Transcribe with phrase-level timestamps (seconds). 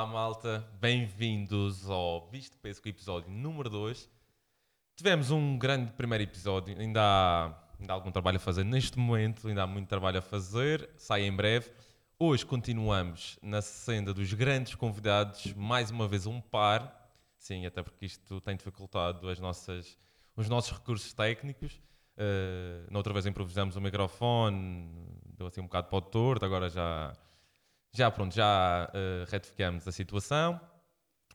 [0.00, 0.66] Olá, malta.
[0.80, 4.08] Bem-vindos ao Visto Pesco, episódio número 2.
[4.96, 6.74] Tivemos um grande primeiro episódio.
[6.80, 10.22] Ainda há, ainda há algum trabalho a fazer neste momento, ainda há muito trabalho a
[10.22, 10.88] fazer.
[10.96, 11.70] Sai em breve.
[12.18, 17.12] Hoje continuamos na senda dos grandes convidados, mais uma vez um par.
[17.36, 19.98] Sim, até porque isto tem dificultado as nossas,
[20.34, 21.78] os nossos recursos técnicos.
[22.16, 24.90] Uh, na outra vez improvisamos o microfone,
[25.36, 27.14] deu assim um bocado para o torto, agora já,
[27.92, 30.60] já pronto, já uh, retificamos a situação.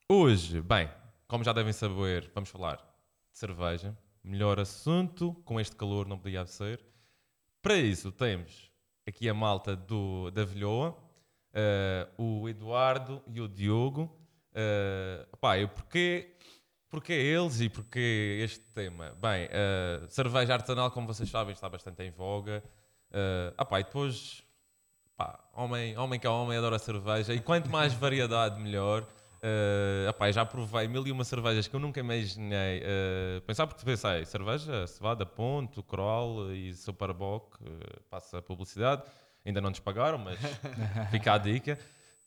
[0.09, 0.89] Hoje, bem,
[1.27, 3.97] como já devem saber, vamos falar de cerveja.
[4.23, 6.83] Melhor assunto, com este calor não podia ser.
[7.61, 8.71] Para isso temos
[9.07, 10.97] aqui a malta do, da Vilhoa,
[11.51, 14.03] uh, o Eduardo e o Diogo.
[14.51, 16.35] Uh, pá, eu porquê
[16.95, 19.13] Porquê eles e porquê este tema?
[19.21, 22.63] Bem, uh, cerveja artesanal, como vocês sabem, está bastante em voga.
[23.09, 24.44] Uh, pá, e depois,
[25.17, 29.03] pá, homem, homem que é homem adora cerveja e quanto mais variedade, melhor.
[29.43, 33.67] Uh, ah pá, já provei mil e uma cervejas que eu nunca imaginei uh, pensar,
[33.67, 39.03] porque pensei, cerveja, cevada, ponto, crawl e superboc, uh, passa a publicidade.
[39.45, 40.39] Ainda não nos pagaram, mas
[41.11, 41.77] fica a dica.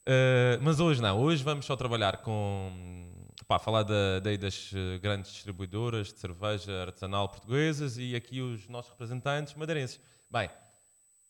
[0.06, 3.10] Uh, mas hoje não, hoje vamos só trabalhar com
[3.48, 8.68] pá, falar da, da, das eh, grandes distribuidoras de cerveja artesanal portuguesas e aqui os
[8.68, 10.00] nossos representantes madeirenses.
[10.30, 10.50] Bem,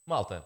[0.04, 0.44] malta,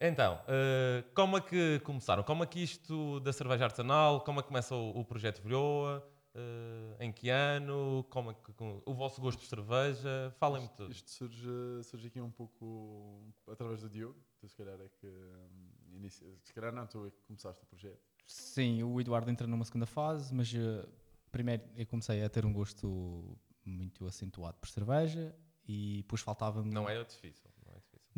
[0.00, 2.22] então, uh, como é que começaram?
[2.22, 6.06] Como é que isto da cerveja artesanal, como é que começa o, o projeto Vilhoa?
[6.34, 8.04] Uh, em que ano?
[8.10, 10.34] Como é que, com, o vosso gosto de cerveja?
[10.38, 10.92] Falem-me tudo.
[10.92, 14.20] Isto surge, surge aqui um pouco através do Diogo.
[14.38, 17.66] Tu se calhar é que um, inicia, se calhar não, tu é que começaste o
[17.66, 18.02] projeto.
[18.26, 20.86] Sim, o Eduardo entra numa segunda fase, mas uh,
[21.32, 25.34] primeiro eu comecei a ter um gosto muito acentuado por cerveja
[25.66, 26.70] e depois faltava-me.
[26.70, 27.50] Não é difícil.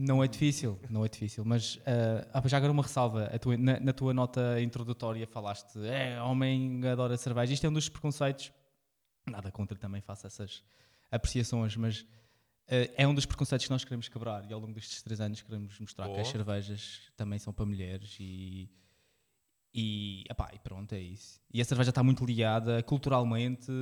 [0.01, 3.27] Não é difícil, não é difícil, mas uh, já agora uma ressalva.
[3.41, 7.53] Tua, na, na, tua nota introdutória falaste, é, homem adora cerveja.
[7.53, 8.53] Isto é um dos preconceitos.
[9.29, 10.63] Nada contra também faço essas
[11.11, 15.03] apreciações, mas uh, é um dos preconceitos que nós queremos quebrar e ao longo destes
[15.03, 16.15] três anos queremos mostrar Boa.
[16.15, 18.71] que as cervejas também são para mulheres e
[19.75, 21.41] e, epá, e pronto, é isso.
[21.53, 23.73] E a cerveja está muito ligada culturalmente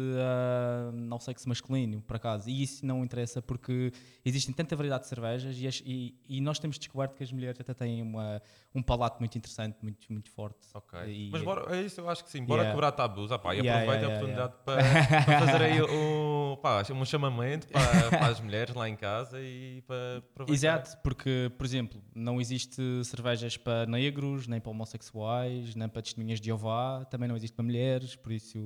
[1.10, 2.48] ao sexo masculino, por acaso.
[2.48, 3.92] E isso não interessa porque
[4.24, 7.60] existem tanta variedade de cervejas e, as, e, e, nós temos descoberto que as mulheres
[7.60, 8.40] até têm uma,
[8.72, 10.68] um palato muito interessante, muito, muito forte.
[10.74, 10.98] Ok.
[11.08, 12.44] E, Mas bora, é isso, eu acho que sim.
[12.44, 12.74] Bora yeah.
[12.74, 13.32] quebrar tabus.
[13.32, 17.04] Ah, pá, e yeah, aproveita yeah, a oportunidade para, para, fazer aí o, pá, um
[17.04, 20.54] chamamento para, para, as mulheres lá em casa e para aproveitar.
[20.54, 26.40] Exato, porque, por exemplo, não existe cervejas para negros, nem para homossexuais nem para testemunhas
[26.40, 28.58] de Jeová, também não existe para mulheres, por isso.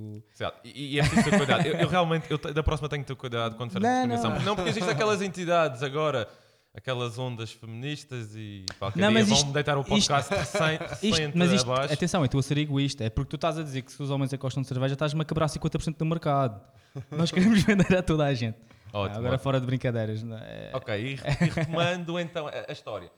[0.63, 1.65] E, e é preciso ter cuidado.
[1.65, 4.31] eu, eu, realmente, eu, da próxima tenho que ter cuidado quando for a discriminação.
[4.31, 4.41] Não.
[4.41, 6.27] não, porque existem aquelas entidades agora
[6.73, 11.37] aquelas ondas feministas e qualquer não, dia isto, vão deitar o podcast isto, sem, isto,
[11.37, 11.93] mas isto, abaixo.
[11.93, 13.03] Atenção, eu estou a ser egoísta.
[13.03, 15.25] É porque tu estás a dizer que se os homens gostam de cerveja, estás-me a
[15.25, 16.61] quebrar 50% do mercado.
[17.11, 18.57] Nós queremos vender a toda a gente.
[18.93, 19.43] Ótimo, agora ótimo.
[19.43, 20.23] fora de brincadeiras.
[20.23, 20.71] É?
[20.73, 23.11] Ok, e, e retomando então a, a história.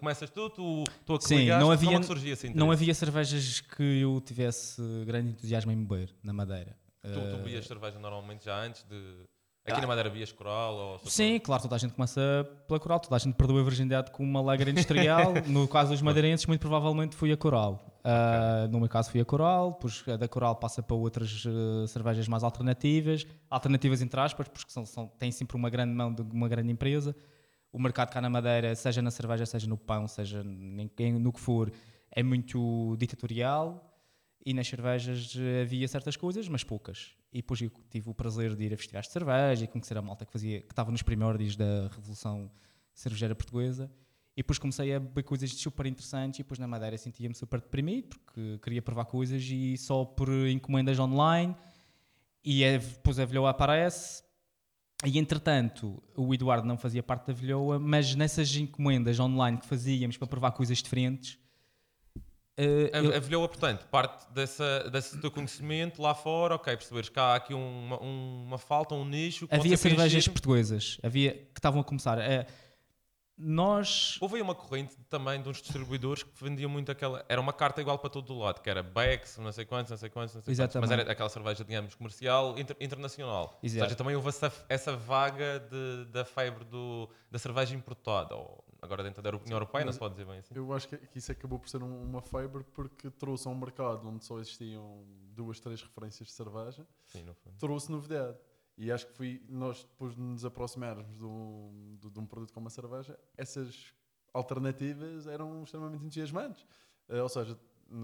[0.00, 2.52] Começas tu, tu, tu a que Sim, ligaste, não havia, como é surgia assim?
[2.52, 6.76] Não havia cervejas que eu tivesse grande entusiasmo em beber na Madeira.
[7.00, 8.96] Tu, tu eh, bebias cerveja normalmente já antes de...
[9.64, 9.80] Aqui ah.
[9.82, 10.74] na Madeira bebias coral?
[10.74, 12.20] Ou Sim, claro, toda a gente começa
[12.66, 15.34] pela coral, toda a gente perdeu a virgindade com uma lager industrial.
[15.46, 17.80] no caso dos madeirenses, muito provavelmente fui a coral.
[18.00, 22.26] Uh, no meu caso fui a coral, depois da coral passa para outras uh, cervejas
[22.26, 26.48] mais alternativas, alternativas entre aspas, porque são, são, têm sempre uma grande mão de uma
[26.48, 27.14] grande empresa
[27.72, 31.72] o mercado cá na Madeira, seja na cerveja, seja no pão, seja no que for,
[32.10, 33.84] é muito ditatorial
[34.44, 37.14] e nas cervejas havia certas coisas, mas poucas.
[37.32, 40.02] E depois eu tive o prazer de ir a festivais de cerveja e conhecer a
[40.02, 42.50] malta que fazia, que estava nos primórdios da Revolução
[42.94, 43.90] Cervejeira Portuguesa.
[44.34, 48.16] E depois comecei a ver coisas super interessantes e depois na Madeira sentia-me super deprimido
[48.20, 51.56] porque queria provar coisas e só por encomendas online
[52.44, 54.22] e depois a Vilhoa aparece
[55.04, 60.16] e entretanto, o Eduardo não fazia parte da Vilhoa, mas nessas encomendas online que fazíamos
[60.16, 61.38] para provar coisas diferentes.
[62.58, 63.14] Uh, a, eu...
[63.14, 67.54] a Vilhoa, portanto, parte dessa, desse teu conhecimento lá fora, ok, perceberes que há aqui
[67.54, 69.46] uma, uma falta, um nicho.
[69.48, 72.18] Havia cervejas portuguesas, havia que estavam a começar.
[72.18, 72.44] Uh,
[73.38, 74.18] nós.
[74.20, 77.24] Houve aí uma corrente também de uns distribuidores que vendiam muito aquela.
[77.28, 79.96] Era uma carta igual para todo o lado, que era Bex, não sei quantos, não
[79.96, 80.72] sei quantos, não sei Exatamente.
[80.72, 80.90] quantos.
[80.90, 83.58] Mas era aquela cerveja, digamos, comercial inter, internacional.
[83.62, 83.82] Exato.
[83.82, 88.34] Ou seja, também houve essa, essa vaga de, da febre do, da cerveja importada.
[88.34, 90.54] Ou agora dentro da União Europeia, não se pode dizer bem assim.
[90.54, 94.08] Eu acho que isso acabou por ser um, uma febre porque trouxe a um mercado
[94.08, 95.04] onde só existiam
[95.34, 96.86] duas, três referências de cerveja.
[97.06, 97.24] Sim,
[97.58, 98.36] trouxe novidade.
[98.78, 102.52] E acho que foi nós, depois de nos aproximarmos de um, de, de um produto
[102.54, 103.92] como a cerveja, essas
[104.32, 106.62] alternativas eram extremamente entusiasmantes.
[107.08, 107.58] Uh, ou seja,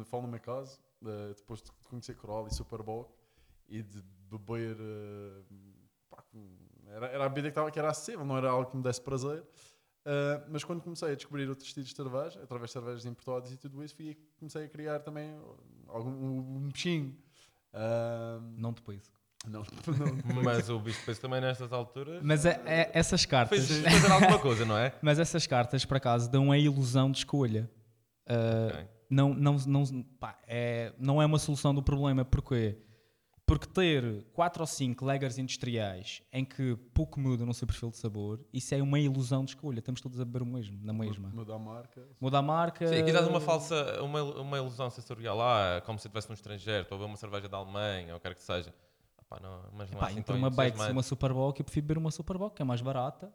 [0.04, 3.14] falo no meu caso, uh, depois de conhecer Coral e Superboc
[3.68, 4.76] e de beber.
[4.80, 5.44] Uh,
[6.10, 6.24] pá,
[6.88, 9.00] era, era a bebida que, estava, que era acessível, não era algo que me desse
[9.00, 9.42] prazer.
[10.04, 13.56] Uh, mas quando comecei a descobrir outros estilos de cerveja, através de cervejas importadas e
[13.56, 15.34] tudo isso, fui, comecei a criar também
[15.86, 17.16] algum, um, peixinho.
[17.72, 19.10] Uh, não depois.
[19.46, 19.62] Não,
[20.32, 22.22] não mas o bicho depois também nestas alturas.
[22.22, 23.66] Mas é, é, essas cartas.
[23.66, 24.92] Fez fazer alguma coisa, não é?
[25.02, 27.70] mas essas cartas, por acaso, dão a ilusão de escolha.
[28.26, 28.86] Uh, okay.
[29.10, 32.78] não, não, não, pá, é, não é uma solução do problema, porque
[33.46, 37.98] porque ter 4 ou 5 lagers industriais em que pouco muda no seu perfil de
[37.98, 39.80] sabor, isso é uma ilusão de escolha.
[39.80, 41.28] Estamos todos a beber o mesmo, na mesma.
[41.28, 42.08] Muda a marca.
[42.18, 42.86] Muda a marca.
[42.86, 46.82] Sim, aqui dás uma falsa, uma, uma ilusão sensorial lá, como se estivesse num estrangeiro,
[46.82, 48.72] estou a beber uma cerveja da Alemanha, ou quer que seja.
[49.36, 51.98] Epá, não, mas não Epá, assim entre uma Bex e uma Superbock, eu prefiro beber
[51.98, 53.32] uma Superbock, que é mais barata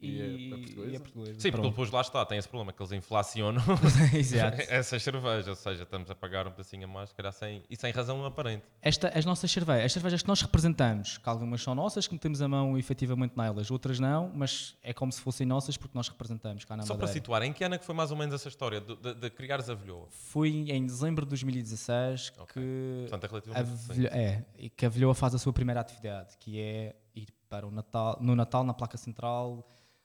[0.00, 0.90] e, e, é, portuguesa.
[0.90, 1.40] e é portuguesa.
[1.40, 3.62] Sim, porque depois lá está, tem esse problema que eles inflacionam
[4.68, 7.92] essas cervejas, ou seja, estamos a pagar um pedacinho a mais, calhar, sem, e sem
[7.92, 8.64] razão aparente.
[8.82, 12.42] Esta, as nossas cervejas, as cervejas que nós representamos, que algumas são nossas, que metemos
[12.42, 16.64] a mão efetivamente nelas, outras não, mas é como se fossem nossas porque nós representamos
[16.64, 17.06] cá na Só Madeira.
[17.06, 19.14] para situar, em que ano é que foi mais ou menos essa história de, de,
[19.14, 20.06] de criares a Velhoa?
[20.10, 22.46] Foi em dezembro de 2016 okay.
[22.62, 24.44] que, Portanto, é, relativamente a, é,
[24.76, 28.34] que a Velhoa faz a sua primeira atividade, que é ir para o Natal, no
[28.34, 29.64] Natal, na placa central,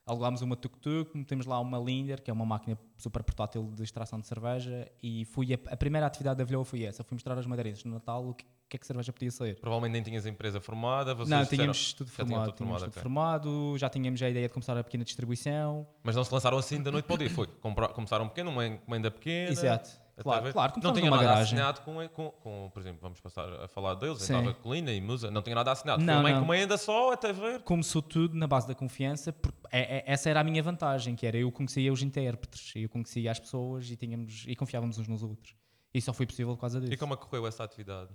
[0.09, 4.19] alugámos uma tuk-tuk, metemos lá uma Linder, que é uma máquina super portátil de extração
[4.19, 7.45] de cerveja, e fui a, a primeira atividade da Vilhoa foi essa, fui mostrar aos
[7.45, 9.59] madeirenses no Natal o que, que é que cerveja podia ser.
[9.59, 13.77] Provavelmente nem tinhas a empresa formada, vocês Não, tínhamos tudo formado, tudo, tínhamos tudo formado,
[13.77, 15.88] já tínhamos a ideia de começar a pequena distribuição.
[16.03, 17.47] Mas não se lançaram assim da noite para o dia, foi,
[17.94, 19.51] começaram pequeno, uma encomenda pequena.
[19.51, 19.99] Exato.
[20.24, 21.57] Claro, claro, não tinha nada garagem.
[21.57, 24.27] assinado com, com, com, por exemplo, vamos passar a falar deles.
[24.30, 26.04] Nova Colina e Musa, não tinha nada assinado.
[26.04, 27.62] Não, Foi uma encomenda só, até ver.
[27.62, 31.25] Começou tudo na base da confiança, porque é, é, essa era a minha vantagem, que
[31.25, 35.24] era eu conhecia os intérpretes, eu conhecia as pessoas e, tínhamos, e confiávamos uns nos
[35.24, 35.56] outros.
[35.94, 36.94] E só foi possível por causa disso.
[36.94, 38.10] E como é que correu essa atividade?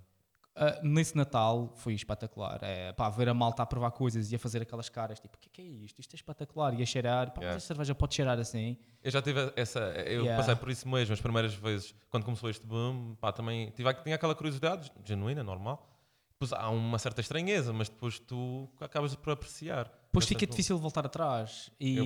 [0.57, 2.61] Uh, nesse Natal foi espetacular.
[2.63, 5.41] É, pá, ver a malta a provar coisas e a fazer aquelas caras tipo: o
[5.41, 6.01] que, que, é isto?
[6.01, 6.79] Isto é espetacular.
[6.79, 7.55] E a cheirar, pá, yeah.
[7.55, 8.77] mas a cerveja pode cheirar assim.
[9.03, 10.37] Eu já tive essa, eu yeah.
[10.37, 14.15] passei por isso mesmo as primeiras vezes, quando começou este boom, pá, também tive, tinha
[14.15, 15.91] aquela curiosidade genuína, normal.
[16.35, 19.91] Depois há uma certa estranheza, mas depois tu acabas por apreciar.
[20.07, 21.71] Depois fica difícil voltar atrás.
[21.81, 21.99] E,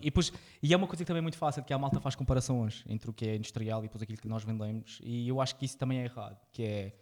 [0.00, 0.30] e, depois,
[0.62, 3.08] e é uma coisa que também é muito fácil, que a malta faz comparações entre
[3.08, 5.00] o que é industrial e depois aquilo que nós vendemos.
[5.02, 6.92] E eu acho que isso também é errado, que é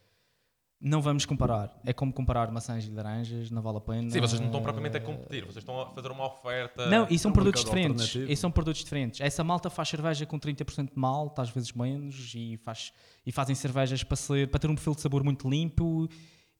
[0.83, 1.81] não vamos comparar.
[1.87, 4.11] É como comparar maçãs e laranjas, não vale a pena.
[4.11, 6.87] Sim, vocês não estão propriamente a competir, vocês estão a fazer uma oferta.
[6.87, 8.17] Não, e são um produtos diferentes.
[8.17, 9.21] E são produtos diferentes.
[9.21, 12.93] Essa malta faz cerveja com 30% de malta, às vezes menos, e, faz,
[13.25, 16.09] e fazem cervejas para, ser, para ter um perfil de sabor muito limpo.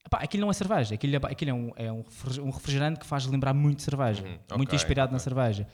[0.07, 3.27] Epá, aquilo não é cerveja, aquilo, é, aquilo é, um, é um refrigerante que faz
[3.27, 5.15] lembrar muito cerveja, uhum, okay, muito inspirado okay.
[5.15, 5.67] na cerveja.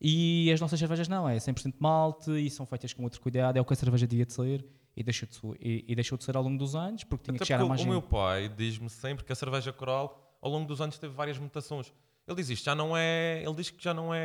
[0.00, 3.60] E as nossas cervejas não, é 100% malte e são feitas com outro cuidado, é
[3.60, 4.64] o que a cerveja devia de ser
[4.98, 7.44] e deixou de, e, e deixou de ser ao longo dos anos porque tinha Até
[7.44, 7.92] que chegar a mais o gente.
[7.92, 11.92] meu pai diz-me sempre que a cerveja coral ao longo dos anos teve várias mutações.
[12.26, 13.40] Ele diz isto, já não é.
[13.44, 14.18] Ele diz que já não é.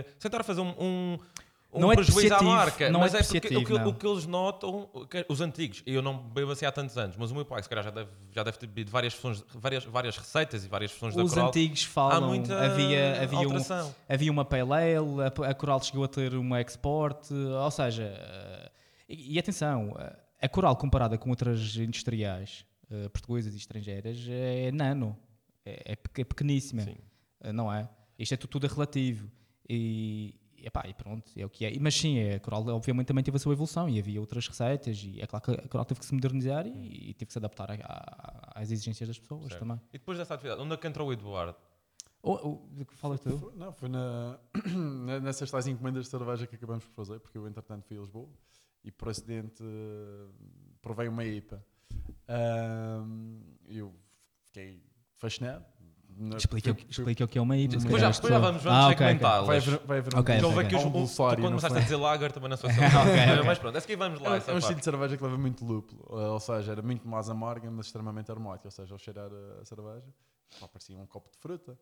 [0.00, 1.18] é tentar fazer um, um
[1.72, 4.06] um não é prejuízo à marca, não mas é, é porque o que, o que,
[4.06, 4.88] eles notam,
[5.28, 7.84] os antigos, eu não bebo assim há tantos anos, mas o meu pai, se calhar,
[7.84, 11.22] já deve, já deve ter bebido várias, versões, várias, várias receitas e várias versões da
[11.22, 11.44] Coral.
[11.44, 16.08] Os antigos falam, havia, havia, um, havia uma Pale Ale, a, a Coral chegou a
[16.08, 18.14] ter uma Export, ou seja,
[19.08, 19.94] e, e atenção,
[20.40, 25.16] a Coral comparada com outras industriais uh, portuguesas e estrangeiras é nano,
[25.64, 26.82] é, é pequeníssima,
[27.40, 27.88] uh, não é?
[28.18, 29.30] Isto é tudo, tudo relativo.
[29.68, 31.72] E, epá, e pronto, é o que é.
[31.78, 35.20] Mas sim, a Coral obviamente também teve a sua evolução e havia outras receitas e
[35.20, 37.70] é claro que a Coral teve que se modernizar e, e teve que se adaptar
[37.70, 39.60] a, a, às exigências das pessoas certo.
[39.60, 39.80] também.
[39.92, 41.56] E depois dessa atividade, onde é que entrou o Eduardo?
[42.20, 43.52] Oh, oh, fala tu?
[43.54, 44.40] Não, foi na,
[45.20, 48.28] nessas tais encomendas de cerveja que acabamos por fazer, porque eu entretanto fui a Lisboa
[48.84, 50.32] e por acidente uh,
[50.80, 51.64] provei uma IPA.
[52.28, 53.94] Uh, eu
[54.44, 54.82] fiquei
[55.16, 55.64] fascinado
[56.36, 57.76] Explica, explica o que é uma IPA.
[57.76, 59.46] Depois já, depois já vamos, vamos ah, segmentá-las.
[59.46, 60.78] Vai haver, vai haver okay, um, okay, okay.
[60.78, 62.80] Um tu quando começaste a dizer lager também não sou assim.
[62.80, 64.36] okay, Mas pronto, é que vamos lá.
[64.36, 67.30] É, é um estilo de cerveja que leva muito lúpulo, ou seja, era muito mais
[67.30, 68.66] amarga, mas extremamente aromática.
[68.66, 69.30] Ou seja, ao cheirar
[69.60, 70.06] a, cerveja,
[70.72, 71.78] parecia um copo de fruta.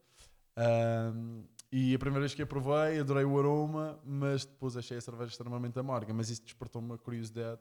[0.59, 5.01] Um, e a primeira vez que a provei, adorei o aroma, mas depois achei a
[5.01, 6.15] cerveja extremamente amarga.
[6.15, 7.61] Mas isso despertou uma curiosidade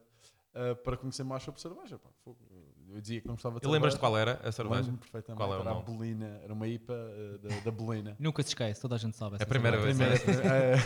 [0.54, 1.98] uh, para conhecer mais sobre cerveja.
[1.98, 2.10] Pá,
[2.90, 4.84] eu dizia que não gostava de E lembras de qual era a cerveja?
[4.84, 5.38] Lembro perfeitamente.
[5.38, 8.16] Qual era, era a Bolina, era uma IPA uh, da, da Bolina.
[8.20, 9.38] Nunca se esquece, toda a gente sabe.
[9.40, 9.98] É a primeira vez.
[9.98, 10.78] Primeira,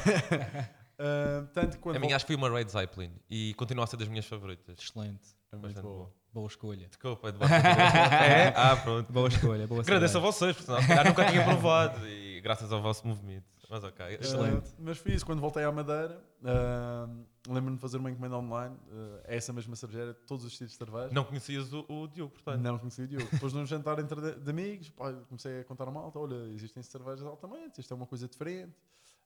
[1.00, 3.98] uh, tanto quando a minha acho que foi uma Red Zeppelin e continua a ser
[3.98, 4.80] das minhas favoritas.
[4.80, 5.36] Excelente.
[5.52, 5.96] É muito boa.
[5.96, 6.19] boa.
[6.34, 6.88] Boa escolha.
[6.88, 7.56] Desculpa, Eduardo.
[7.56, 8.54] é?
[8.56, 9.12] Ah, pronto.
[9.12, 12.08] Boa escolha, boa Agradeço a vocês, porque senão se calhar nunca tinha provado.
[12.08, 13.46] E graças ao vosso movimento.
[13.70, 14.18] Mas ok.
[14.20, 14.70] Excelente.
[14.70, 16.24] Uh, mas fiz quando voltei à Madeira.
[16.42, 18.76] uh, Lembro-me de fazer uma encomenda online.
[18.76, 21.10] uh, essa mesma cerveja, todos os estilos de cerveja.
[21.12, 22.62] Não conhecias o, o Diogo, portanto.
[22.62, 23.28] Não conheci o Diogo.
[23.32, 26.82] Depois num jantar entre de, de amigos, pá, comecei a contar a malta: olha, existem
[26.82, 28.74] cervejas altamente, isto é uma coisa diferente.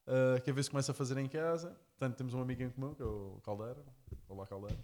[0.06, 1.78] Uh, que a vez começa a fazer em casa.
[1.98, 3.82] Portanto, temos um amigo em comum, que é o Caldeira.
[4.28, 4.78] Olá, Caldeira.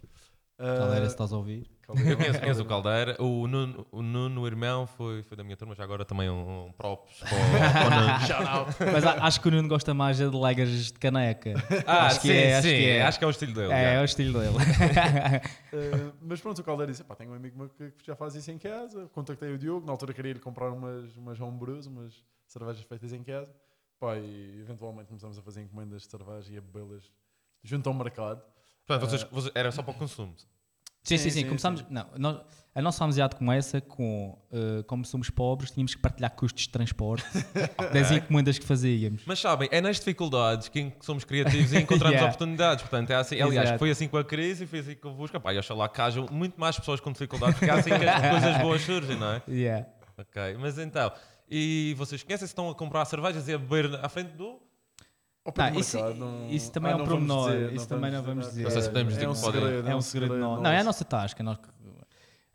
[0.66, 1.70] Caldeira, se estás a ouvir.
[1.82, 2.10] Caldeira.
[2.10, 3.16] Eu conheço, conheço o Caldeira.
[3.20, 6.66] O Nuno, o Nuno, o irmão, foi, foi da minha turma, já agora também um,
[6.66, 8.20] um props para o- Nuno.
[8.26, 8.76] Shout out.
[8.92, 11.54] Mas a- acho que o Nuno gosta mais é de lagers de caneca.
[11.86, 12.74] Ah, Acho que sim, é, acho sim.
[12.76, 13.02] que é.
[13.02, 13.72] Acho que é o estilo dele.
[13.72, 13.90] É, já.
[13.90, 14.56] é o estilo dele.
[14.56, 18.34] Uh, mas pronto, o Caldeira disse: pá, tenho um amigo meu que que já faz
[18.34, 19.08] isso em casa.
[19.12, 23.22] Contactei o Diogo, na altura queria ir comprar umas, umas homebrews, umas cervejas feitas em
[23.22, 23.52] casa.
[23.98, 27.10] Pá, e eventualmente começamos a fazer encomendas de cerveja e a bebê-las
[27.62, 28.42] junto ao mercado.
[28.98, 30.34] Portanto, vocês, vocês- era só para o consumo.
[31.02, 31.46] Sim, sim, Sim, sim.
[31.46, 31.84] Começámos.
[31.88, 32.40] Não, nós-
[32.74, 34.38] a nossa amizade começa com.
[34.52, 37.24] eh, como somos pobres, tínhamos que partilhar custos de transporte
[37.92, 39.22] das encomendas que fazíamos.
[39.26, 42.26] Mas sabem, é nas dificuldades que somos criativos e encontramos Yeah.
[42.26, 42.82] oportunidades.
[42.82, 43.40] Portanto, é assim.
[43.40, 43.78] Aliás, Exato.
[43.78, 45.40] foi assim com a crise e foi assim com o Busca.
[45.40, 48.30] Pá, e oxalá que hajam muito mais pessoas com dificuldades, porque é assim que as
[48.30, 49.42] coisas boas surgem, não é?
[49.48, 49.86] Yeah.
[50.18, 51.10] Ok, mas então.
[51.50, 54.60] E vocês conhecem se estão a comprar cervejas e a beber à frente do.
[55.46, 58.10] Não, do isso- mercado, não- isso também Ah, é um não pormenor, dizer, isso também
[58.10, 58.62] não vamos dizer.
[58.64, 60.62] Não sei se podemos dizer é um que podem- segredo, É um segredo nosso.
[60.62, 61.42] Não, é a nossa tasca.
[61.42, 61.58] nós-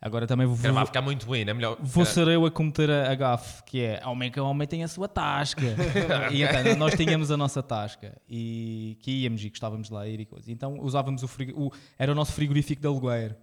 [0.00, 0.56] Agora também vou.
[0.58, 1.76] Cara, vai ficar muito ruim, é melhor.
[1.80, 4.84] Vou Cara, ser eu a cometer a, a gafe, que é homem que homem tem
[4.84, 5.62] a sua tasca.
[6.30, 10.20] e então, nós tínhamos a nossa tasca e que íamos e gostávamos de lá ir
[10.20, 10.52] e coisa.
[10.52, 13.36] Então usávamos o, frigo, o era o nosso frigorífico de aluguer.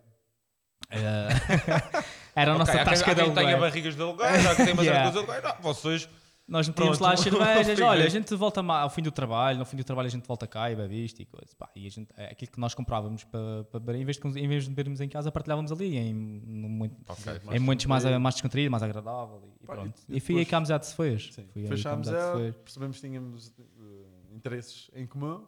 [0.91, 1.27] Eh,
[2.35, 4.65] era a nossa há quem- tasca há de quem tenha barrigas de aluguer, há quem
[4.65, 5.11] tenha uma Yeah.
[5.11, 5.43] coisa de aluguer.
[5.55, 6.07] Não, vocês.
[6.53, 7.07] Nós metíamos Pronto.
[7.09, 7.19] lá as
[7.65, 10.27] cervejas, olha, a gente volta ao fim do trabalho, no fim do trabalho a gente
[10.27, 11.47] volta cá e bebe isto e coisa.
[11.57, 14.39] Pá, e a gente, é aquilo que nós comprávamos para, para beber, em vez, de,
[14.39, 17.41] em vez de bebermos em casa, partilhávamos ali em, muito, Ok.
[17.51, 19.99] em momentos mais, mais descontraído, mais agradável e, Pá, pronto.
[20.07, 21.29] e E, foi aí que a amizade se fez.
[21.53, 22.55] Foi a Fechámos fez.
[22.57, 25.43] percebemos que tínhamos eh, interesses em comum.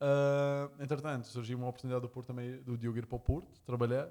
[0.00, 4.08] Ah, entretanto, surgiu uma oportunidade do Porto também, do Diogo ir para o Porto, trabalhar.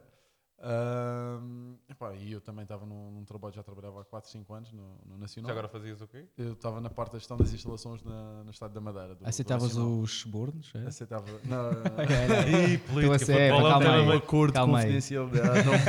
[1.88, 4.98] Epá, e eu também estava num, num trabalho, já trabalhava há 4, 5 anos no,
[5.06, 5.48] no Nacional.
[5.48, 6.26] Já agora fazias o quê?
[6.38, 9.16] Eu estava na parte da gestão das instalações na, no Estado da Madeira.
[9.16, 10.00] Do, do Aceitavas Nacional.
[10.00, 10.72] os subornos?
[10.76, 10.88] É?
[10.88, 11.26] Aceitava.
[11.46, 14.08] Não, Ih, Estou a política, futebol é um calma aí.
[14.08, 15.66] um acordo de Calma confidencialidade.
[15.66, 15.74] Não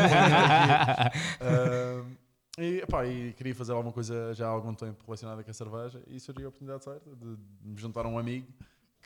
[2.06, 2.20] aqui.
[2.58, 6.02] E, epá, e queria fazer alguma coisa já há algum tempo relacionada com a cerveja
[6.06, 8.46] e surgiu a oportunidade certa de me juntar a um amigo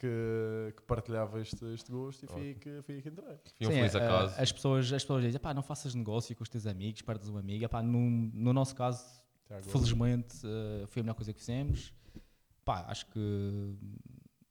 [0.05, 3.39] que, que partilhava este, este gosto e fui, que, fui que entrei.
[3.57, 4.35] Fui um Sim, feliz acaso.
[4.41, 7.39] as, pessoas, as pessoas dizem, pá, não faças negócio com os teus amigos, perdes um
[7.39, 7.65] amigo.
[7.65, 9.03] Epá, no, no nosso caso,
[9.63, 11.93] felizmente, eh, foi a melhor coisa que fizemos.
[12.65, 13.75] Pá, acho que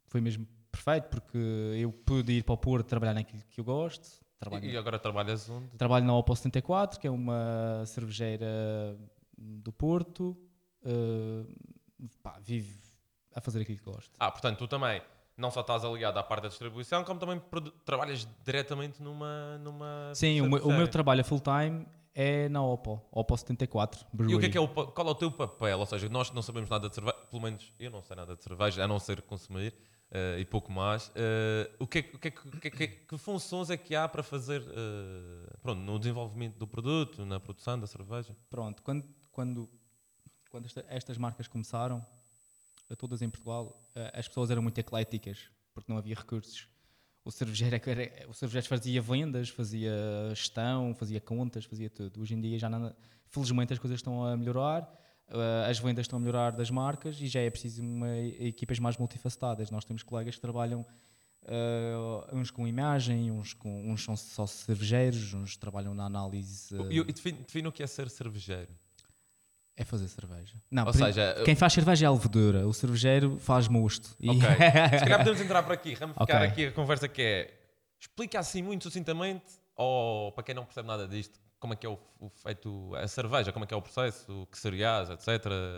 [0.08, 1.38] foi mesmo perfeito, porque
[1.78, 4.24] eu pude ir para o Porto trabalhar naquilo que eu gosto.
[4.40, 5.68] Trabalho, E agora trabalhas onde?
[5.78, 8.98] trabalho na Opel 74, que é uma cervejeira
[9.38, 10.36] do Porto.
[10.84, 11.46] eh,
[12.22, 12.78] pá, vivo
[13.36, 14.12] a fazer aquilo que gosto.
[14.20, 15.02] Ah, portanto, tu também
[15.38, 17.42] não só estás aliado à parte da distribuição, como também
[17.86, 19.58] trabalhas diretamente numa.
[19.60, 24.06] numa Sim, o meu, o meu trabalho a full time é na Opel, Opel 74.
[24.30, 25.80] E o que é que é o, qual é o teu papel?
[25.80, 28.44] Ou seja, nós não sabemos nada de cerveja, pelo menos eu não sei nada de
[28.44, 29.74] cerveja, a não ser consumir
[30.12, 31.12] eh, e pouco mais.
[31.16, 33.96] Eh, o que, é, o que, é que- que, é que- que funções é que
[33.96, 38.36] há para fazer eh, pronto, no desenvolvimento do produto, na produção da cerveja?
[38.48, 39.68] Pronto, quando, quando,
[40.52, 42.06] quando esta- estas marcas começaram,
[42.96, 46.68] todas em Portugal, eh, as pessoas eram muito ecléticas, porque não havia recursos.
[47.26, 49.92] O cervejeiro, é era- o cervejeiro fazia vendas, fazia
[50.36, 52.22] gestão, fazia contas, fazia tudo.
[52.22, 52.94] Hoje em dia, já não,
[53.28, 54.82] felizmente, as coisas estão a melhorar,
[55.30, 58.98] eh, as vendas estão a melhorar das marcas e já é preciso uma, equipas mais
[58.98, 59.72] multifacetadas.
[59.72, 60.86] Nós temos colegas que trabalham
[61.46, 61.94] eh,
[62.32, 66.74] uns com imagem, uns, com, uns são só cervejeiros, uns trabalham na análise.
[66.92, 67.04] E eu-
[67.70, 68.72] o que é ser cervejeiro.
[69.76, 70.54] É fazer cerveja.
[70.70, 74.16] Não, Ou seja, quem faz cerveja é a levedura, o cervejeiro faz mosto.
[74.20, 74.40] E- Ok.
[75.00, 76.36] Se calhar podemos entrar por aqui, ramificar Ok.
[76.48, 77.54] aqui a conversa que é
[78.00, 81.90] explica assim muito sucintamente, ou para quem não percebe nada disto, como é que é
[81.90, 85.28] o, o feito a cerveja, como é que é o processo, que cereais, etc.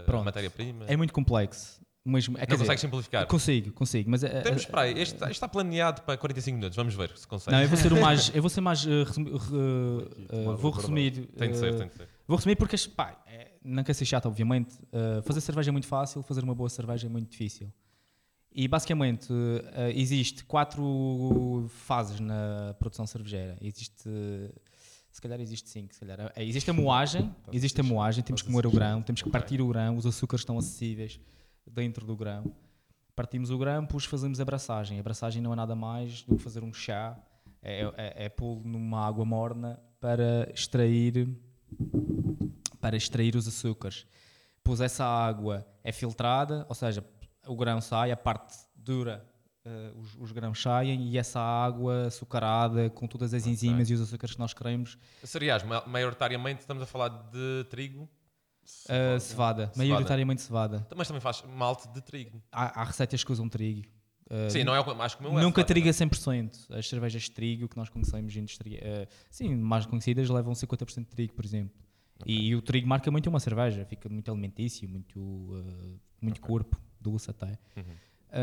[0.05, 0.25] Pronto.
[0.25, 0.85] Matéria-prima.
[0.87, 1.79] é muito complexo.
[2.07, 3.25] Mas, é, não dizer, consegues simplificar.
[3.25, 4.09] Consigo, consigo.
[4.11, 7.17] Mas, eh, Temos, eh, espera aí, este, este está planeado para 45 minutos, vamos ver
[7.17, 7.55] se consegue.
[7.55, 8.29] não, eu vou ser o mais.
[8.35, 8.81] Eu vou ser mais.
[8.81, 11.27] Aqui, eh, tomar vou o resumir.
[11.37, 12.07] Tem de ser, eh, tem de ser.
[12.27, 14.77] Vou resumir porque, pá, é, não quer ser chato, obviamente.
[14.91, 17.71] eh, fazer cerveja é muito fácil, fazer uma boa cerveja é muito difícil.
[18.51, 19.33] E basicamente
[19.73, 23.57] eh, existe quatro fases na produção cervejeira.
[23.61, 24.09] Existe,
[25.11, 26.31] se calhar existe cinco, se calhar.
[26.35, 29.59] Eh, Existe a moagem, existe a moagem, temos que moer o grão, temos que partir
[29.61, 31.19] o grão, os açúcares estão acessíveis
[31.65, 32.53] dentro do grão.
[33.15, 34.97] Partimos o grão, depois fazemos a abraçagem.
[34.97, 37.17] A abraçagem não é nada mais do que fazer um chá
[37.61, 41.27] É, é, é pô-lo numa água morna para extrair,
[42.85, 44.05] para extrair os açúcares.
[44.63, 47.03] Pois essa água é filtrada, ou seja,
[47.47, 49.25] o grão sai, a parte dura,
[49.65, 54.01] eh, os, os grãos saem e essa água açucarada com todas as enzimas e os
[54.01, 58.07] açúcares que nós queremos, Cereais, ma- maioritariamente estamos a falar de trigo,
[58.87, 60.85] eh, cevada, maioritariamente cevada.
[60.95, 62.39] mas também faz malte de trigo.
[62.51, 63.87] Há, há receitas que usam trigo.
[64.29, 66.71] Eh, Sim, não é o acho que o meu é Nunca trigo a 100%.
[66.71, 71.05] As cervejas de trigo que nós conhecemos, industria, eh, sim, mais conhecidas, levam 50% de
[71.15, 71.84] trigo, por exemplo.
[72.25, 77.29] E, o trigo marca muito uma cerveja, fica muito alimentício, muito, eh, muito corpo, doce
[77.29, 77.57] até.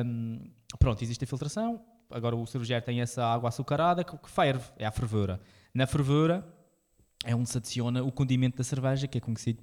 [0.04, 1.80] Hum, pronto, existe a filtração.
[2.10, 5.40] Agora o cervejeiro tem essa água açucarada que, que ferve, é a fervura.
[5.72, 6.46] Na fervura
[7.24, 9.62] é onde se adiciona o condimento da cerveja, que é conhecido,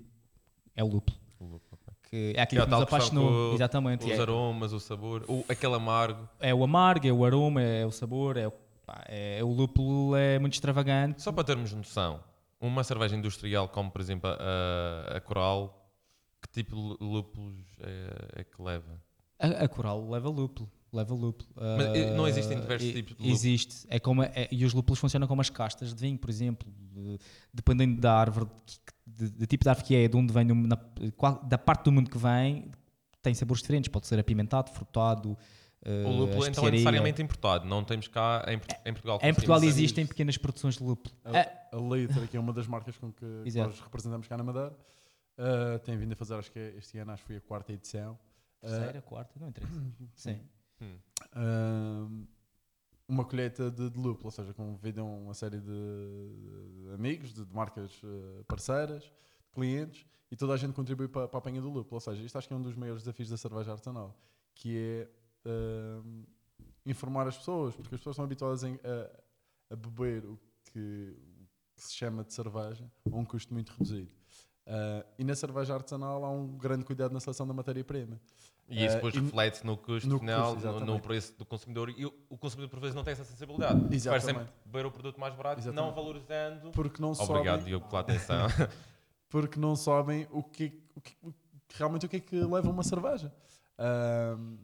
[0.75, 1.17] é o lúpulo.
[1.39, 1.93] O lúpulo, ok.
[2.09, 3.53] Que é Que aquilo é a que nos apaixonou.
[3.53, 4.05] Exatamente.
[4.05, 6.27] Os é- aromas, o sabor, o, aquele amargo.
[6.39, 8.51] é o amargo, é o aroma, é o sabor, é o,
[8.85, 11.21] pá, é- o lúpulo é muito extravagante.
[11.21, 12.19] Só para termos noção,
[12.59, 15.91] uma cerveja industrial como, por exemplo, a, a Coral,
[16.41, 19.01] que tipo de lúpulos é, é que leva?
[19.41, 21.49] A, a coral leva lúpulo, leva lúpulo.
[21.55, 23.33] Mas, eh, não existem Ah, diversos e- tipos de lúpulo?
[23.33, 23.85] Existe.
[23.89, 26.69] É como, é- e os lúpulos funcionam como as castas de vinho, por exemplo.
[26.91, 27.17] de-
[27.53, 28.49] dependendo da árvore,
[29.07, 30.77] de tipo de árvore que é, de onde vem, na-
[31.15, 32.69] qual- da parte do mundo que vem,
[33.21, 33.87] tem sabores diferentes.
[33.89, 35.37] Pode ser apimentado, frutado.
[35.83, 38.55] Eh, O lúpulo então é necessariamente importado, não temos cá em,
[38.89, 39.19] em Portugal.
[39.21, 41.15] Em Portugal existem pequenas produções de lúpulo.
[41.23, 44.43] A, a Leiter, que é uma das marcas com que, que nós representamos cá na
[44.43, 44.75] Madeira,
[45.37, 47.71] uh, tem vindo a fazer, acho que é- este ano acho que foi a quarta
[47.73, 48.13] edição.
[48.61, 49.81] Uh, Terceira, quarta, não interessa.
[50.15, 50.39] Sim.
[51.35, 52.27] um,
[53.07, 57.55] uma colheita de, de lúpulo, ou seja, convidam uma série de, de amigos, de, de
[57.55, 61.69] marcas uh, parceiras, de clientes, e toda a gente contribui para, para a apanha do
[61.69, 61.95] lúpulo.
[61.95, 64.15] Ou seja, isto acho que é um dos maiores desafios da cerveja artesanal,
[64.53, 65.09] que é
[65.49, 66.23] um,
[66.85, 70.39] informar as pessoas, porque as pessoas estão habituadas em- a, a beber o
[70.71, 71.15] que,
[71.75, 74.11] que se chama de cerveja a um custo muito reduzido.
[74.67, 78.19] Uh, e na cerveja artesanal há um grande cuidado na seleção da matéria-prima.
[78.67, 81.89] E isso Eh, depois e- reflete-se no custo no final, custo, no, preço do consumidor.
[81.89, 83.95] E o, consumidor, por vezes, não tem essa sensibilidade.
[83.95, 84.25] Exatamente.
[84.25, 85.95] sempre beber o produto mais barato, não Exatamente.
[85.95, 86.71] valorizando.
[86.71, 88.45] Porque não Obrigado, sabem, Diogo, pela atenção.
[89.27, 91.17] porque não sabem o que, o que-
[91.73, 93.33] realmente o que é que leva uma cerveja.
[93.79, 94.57] Ahm,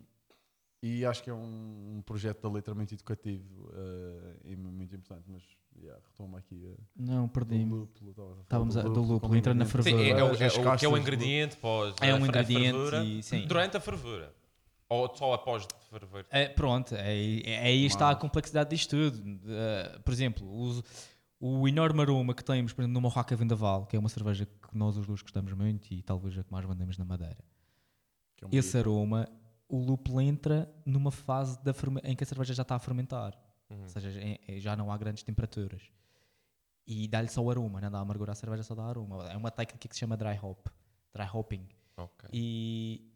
[0.88, 5.24] e acho que é um, um projeto da letra muito educativo eh, e muito importante,
[5.28, 5.42] mas
[5.82, 7.72] yeah, retomo aqui uh, Não, do perdi-me.
[7.72, 8.38] lúpulo.
[8.44, 9.98] Estávamos a- do lúpulo, entrando na ingrediente.
[9.98, 10.32] Sim, é, é o, é
[10.74, 13.48] o- que é o do ingrediente pós É um ingrediente fervura, e- sim.
[13.48, 14.34] durante a fervura.
[14.88, 16.28] Ou só após de ferver.
[16.30, 19.40] É, pronto, aí, aí está a complexidade disto tudo.
[19.48, 20.84] Eh, por exemplo, os-
[21.40, 24.78] o enorme aroma que temos por exemplo, numa Roca Vendaval, que é uma cerveja que
[24.78, 27.44] nós os dois gostamos muito e talvez a que mais vendemos na Madeira.
[28.38, 29.28] Que é um Esse aroma,
[29.68, 31.74] o lúpulo entra numa fase da
[32.04, 33.38] em que a cerveja já está a fermentar.
[33.70, 33.82] Uhum.
[33.84, 35.82] Ou seja, é- é- já não há grandes temperaturas.
[36.88, 39.28] E dá-lhe só o aroma, não dá amargura à cerveja, só dá aroma.
[39.30, 40.68] É uma técnica que se chama dry hop,
[41.14, 41.68] dry hopping.
[41.98, 42.30] Ok.
[42.32, 43.12] E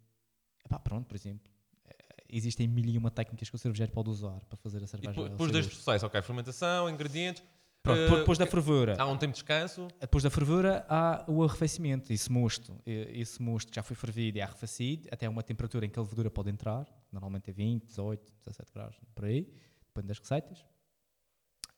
[0.66, 1.48] epá, pronto, por exemplo,
[1.86, 1.94] eh,
[2.30, 5.22] existem mil e uma técnicas que o cervejeiro pode usar para fazer a E cerveja.
[5.22, 7.44] ao depois deste processo, ok, fermentação, ingredientes.
[7.82, 8.96] Pronto, eh, depois- da fervura.
[9.00, 9.88] Há um tempo de descanso.
[10.00, 12.12] Depois da fervura há o arrefecimento.
[12.12, 15.98] Esse mosto, esse mosto já foi fervido e é arrefecido até uma temperatura em que
[15.98, 16.86] a levedura pode entrar.
[17.12, 19.52] Normalmente é 20, 18, 17 graus, por aí.
[19.88, 20.66] Depende das receitas.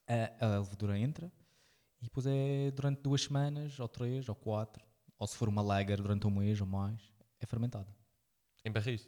[0.07, 1.31] A, a levedura entra
[2.01, 4.83] e depois é durante duas semanas, ou três, ou quatro,
[5.19, 6.99] ou se for uma lager durante um mês ou mais,
[7.39, 7.87] é fermentada.
[8.65, 9.07] Em barris.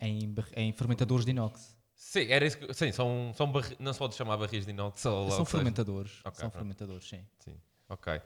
[0.00, 1.76] Em, em fermentadores de inox.
[2.02, 5.00] Sim, era isso que, sim são, são barri, não se pode chamar barris de inox.
[5.02, 5.44] São seja.
[5.44, 6.12] fermentadores.
[6.24, 6.52] Ok, são pronto.
[6.54, 7.22] fermentadores, sim.
[7.38, 7.54] Sim,
[7.90, 8.22] ok.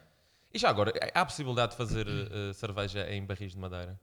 [0.52, 4.00] E já agora, há a possibilidade de fazer eh, cerveja em barris de madeira?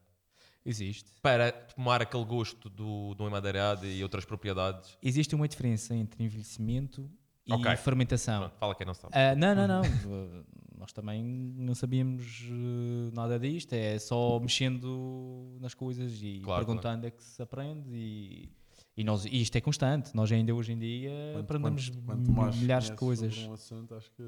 [0.65, 1.09] Existe.
[1.21, 4.97] Para tomar aquele gosto do, do emadeirado e outras propriedades?
[5.01, 7.09] Existe uma diferença entre envelhecimento
[7.47, 7.73] e Ok.
[7.77, 8.41] fermentação.
[8.41, 9.13] Pronto, fala quem não sabe.
[9.15, 9.81] Ah, não, não, não.
[9.81, 10.45] Uh,
[10.77, 13.71] Nós também não sabíamos uh, nada disto.
[13.71, 17.89] É só mexendo nas coisas e Claro, perguntando é que se aprende.
[17.93, 18.51] E,
[18.95, 20.15] e, nós, e isto é constante.
[20.15, 23.37] Nós ainda hoje em dia Quanto- aprendemos quanto- quanto mais milhares de coisas.
[23.39, 24.23] um assunto, acho que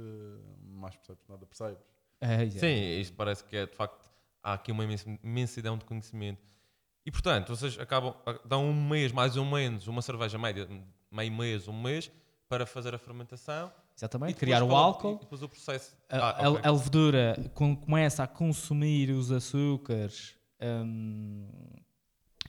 [0.65, 1.83] mais percebes, nada percebes.
[2.21, 2.59] É, exato.
[2.61, 4.09] Sim, isto parece que é de facto.
[4.41, 6.41] Há aqui uma imensi- imensidão de conhecimento.
[7.05, 8.13] E portanto, vocês acabam.
[8.45, 10.67] dão um mês, mais ou menos, uma cerveja média,
[11.11, 12.09] meio mês, um mês,
[12.47, 13.71] para fazer a fermentação.
[13.95, 14.31] Exatamente.
[14.31, 15.15] E Criar o qual- álcool.
[15.15, 15.95] E depois o processo.
[16.09, 21.47] A, Ah, a- a levedura com- começa a consumir os açúcares hum,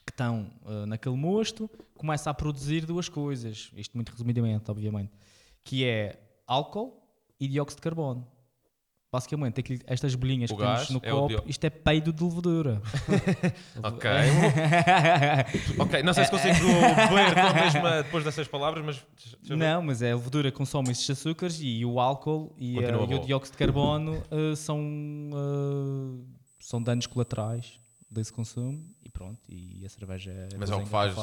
[0.04, 5.12] que estão uh, naquele mosto, começa a produzir duas coisas, isto muito resumidamente, obviamente,
[5.64, 7.02] que é álcool
[7.40, 8.26] e dióxido de carbono.
[9.10, 12.82] basicamente, aquilo- estas bolinhas O que temos no é copo, isto é peido de levedura.
[13.80, 14.10] Ok.
[15.78, 18.96] ok, não sei se consigo com a mesma depois dessas palavras, mas.
[19.42, 19.56] ver.
[19.56, 23.52] Não, mas é a levedura consome esses açúcares e o álcool e, e o dióxido
[23.52, 24.80] de carbono eh, são,
[25.32, 26.24] eh,
[26.58, 27.78] são danos colaterais
[28.14, 31.18] desse consumo e pronto, e a cerveja é Mas é o que faz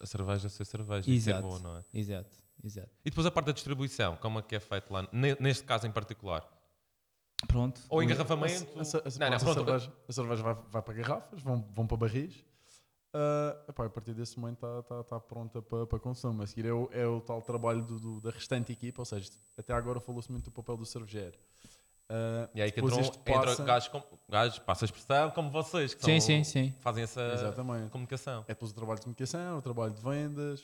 [0.00, 1.46] a cerveja ser cerveja e ser Exato.
[1.46, 1.84] boa, não é?
[1.92, 2.90] Exato, exato.
[3.04, 5.86] E depois a parte da distribuição, como é que é feito lá, ne- neste caso
[5.86, 6.46] em particular?
[7.46, 7.80] Pronto.
[7.88, 8.78] Ou A, engarrafamento?
[8.78, 9.54] a, a, a, Não, não, a pronto.
[9.54, 12.44] cerveja, a cerveja vai, vai para garrafas, vão, vão para barris.
[13.12, 16.42] Ah, epá, a partir desse momento está tá, tá pronta para, para consumo.
[16.42, 19.30] A seguir é o, é o tal trabalho do, do- da restante equipa, ou seja,
[19.56, 21.38] até agora falou-se muito do papel do cervejeiro.
[22.08, 26.04] Ah, E aí que entram, passa- gajos, com, gajos, passa a expressão, como vocês, que
[26.04, 26.74] Sim, são- sim, sim.
[26.80, 27.90] fazem essa Exatamente.
[27.90, 28.42] comunicação.
[28.46, 30.62] É depois o trabalho de comunicação, o trabalho de vendas,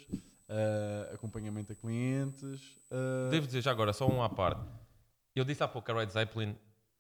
[0.48, 2.78] ah, acompanhamento a clientes.
[2.90, 4.62] ah, Devo dizer já agora, só um à parte.
[5.35, 6.57] Eu disse há pouco a Red Zeppelin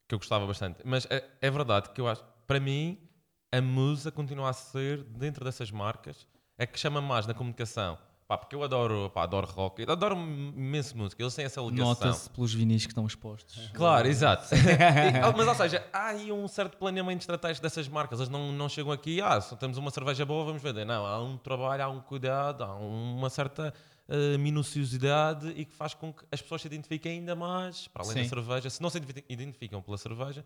[0.08, 2.98] que eu gostava bastante, mas é, é verdade que eu acho, para mim,
[3.52, 6.26] a Musa continua a ser, dentro dessas marcas,
[6.58, 7.96] é que chama mais na comunicação.
[8.32, 11.84] Pá, porque eu adoro, pá, adoro rock, eu adoro imenso música, eles têm essa ligação.
[11.88, 13.68] Nota-se pelos vinis que estão expostos.
[13.76, 14.48] Claro, exato.
[14.56, 18.20] E- mas, ou seja, há aí um certo planeamento estratégico dessas marcas.
[18.20, 20.86] Eles não, não chegam aqui, ah, só temos uma cerveja boa, vamos vender.
[20.86, 23.74] Não, há um trabalho, há um cuidado, há uma certa
[24.08, 28.14] eh, minuciosidade e que faz com que as pessoas se identifiquem ainda mais, para além
[28.16, 28.28] da Sim.
[28.30, 28.70] cerveja.
[28.70, 30.42] Se não se identifi- identificam pela cerveja,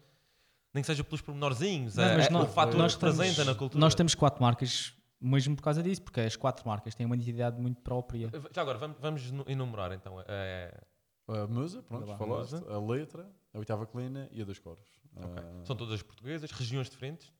[0.75, 3.44] nem que seja pelos pormenorzinhos, Não, eh, mas eh, nós- o fator nós que representa
[3.44, 3.81] na cultura.
[3.81, 7.61] Nós temos quatro marcas, mesmo por causa disso, porque as quatro marcas têm uma identidade
[7.61, 8.31] muito própria.
[8.55, 10.16] Já agora, vamos, vamos nu- enumerar então.
[10.26, 10.81] eh,
[11.29, 12.52] A musa, pronto, lá, falaste.
[12.52, 12.72] musa.
[12.72, 14.87] A letra, a oitava colina e a dos coros.
[15.16, 17.33] Ah, são todas portuguesas, regiões diferentes.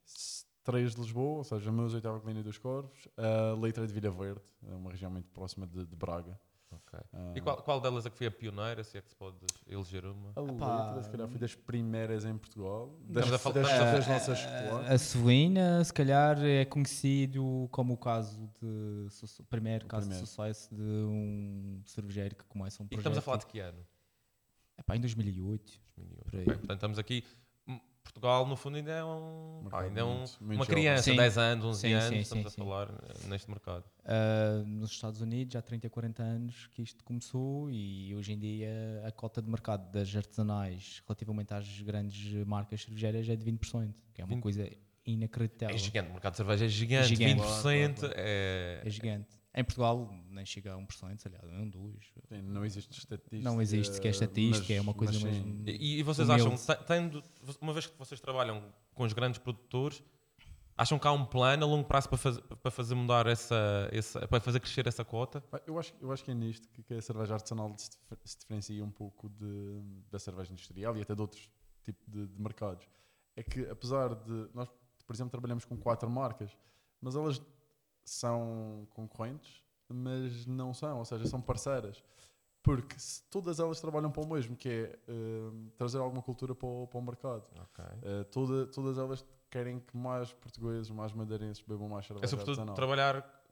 [0.65, 3.07] três de Lisboa, ou seja, a musa, a oitava colina e dos corvos.
[3.17, 6.41] A letra é de Vila Verde, é uma região muito próxima de, de Braga.
[6.71, 6.99] Ok.
[7.13, 9.37] Ah, E qual, qual delas é que foi a pioneira, se é que se pode
[9.69, 10.31] eleger uma?
[10.35, 12.89] A Epá, letra, se calhar, foi das primeiras em Portugal.
[13.05, 14.39] Das, Estamos a falar- das, estamos a- das nossas
[14.91, 14.99] A.
[14.99, 19.45] Suína, se calhar, é conhecido como o caso de.
[19.49, 20.25] primeiro O caso primeiro.
[20.25, 22.99] de sucesso de um cervejeiro que começa um E projeto.
[23.01, 23.87] estamos a falar de que ano?
[24.79, 25.73] Epá, em 2008.
[25.97, 26.25] 2008.
[26.31, 26.43] Por aí.
[26.43, 27.25] Ok, Portanto, estamos aqui.
[28.07, 31.17] Portugal, no fundo, ainda é, um, pá, ainda é um- muito- muito uma criança, Sim.
[31.17, 33.85] 10 anos, 11 Sim, anos, sim, estamos sim, a falar eh, neste mercado.
[34.05, 38.39] Ah, nos Estados Unidos, há 30 a 40 anos que isto começou e hoje em
[38.39, 43.95] dia a cota de mercado das artesanais relativamente às grandes marcas cervejeiras é de 20%,
[44.15, 44.43] que é uma 20.
[44.43, 44.71] coisa
[45.05, 45.75] inacreditável.
[45.75, 47.35] É gigante, o mercado de cerveja é gigante, Gigante.
[47.35, 48.83] 20% Claro, claro, é...
[48.85, 49.29] É gigante.
[49.59, 52.13] Em Portugal nem chega a 1%, sei lá, 1, 2.
[52.29, 53.43] Sim, Não existe estatística.
[53.43, 55.63] Não existe sequer estatística, mas- é uma coisa mesmo.
[55.67, 56.53] E, e vocês Humilde.
[56.55, 57.23] acham, te- tendo,
[57.63, 58.63] uma vez que vocês trabalham
[58.95, 60.03] com os grandes produtores,
[60.77, 64.29] acham que há um plano a longo prazo para fazer, para fazer mudar essa, essa,
[64.29, 65.43] para fazer crescer essa cota?
[65.67, 67.91] Eu acho, eu acho que é nisto que, que a cerveja artesanal se,
[68.27, 71.51] se diferencia um pouco de, da cerveja industrial e até de outros
[71.83, 72.87] tipos de, de mercados.
[73.35, 74.69] É que apesar de nós,
[75.07, 76.51] por exemplo, trabalhamos com quatro marcas,
[77.01, 77.41] mas elas
[78.11, 82.03] são concorrentes, mas não são, ou seja, são parceiras.
[82.63, 86.67] Porque se todas elas trabalham para o mesmo, que é eh, trazer alguma cultura para
[86.67, 87.45] o, para o mercado.
[88.03, 92.53] Eh, toda- todas elas querem que mais portugueses, mais madeirenses bebam mais cerveja É sobretudo
[92.55, 92.75] artesanal.
[92.75, 93.43] trabalhar,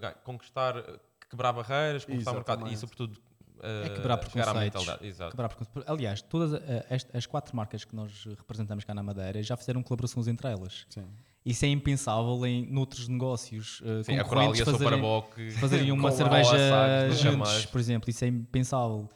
[0.00, 3.20] ga- conquistar, eh, quebrar barreiras, conquistar o mercado e sobretudo
[3.64, 4.84] É quebrar preconceitos.
[5.30, 6.52] Quebrar preconce- Aliás, todas
[6.90, 10.84] est- as quatro marcas que nós representamos cá na Madeira já fizeram colaborações entre elas.
[10.88, 11.08] Sim.
[11.44, 15.50] Isso é impensável em noutros negócios eh, Sim, a Coral e concorrentes a fazerem, Soparaboc
[15.58, 18.10] fazerem uma cerveja juntos, por exemplo.
[18.10, 19.08] Isso é impensável.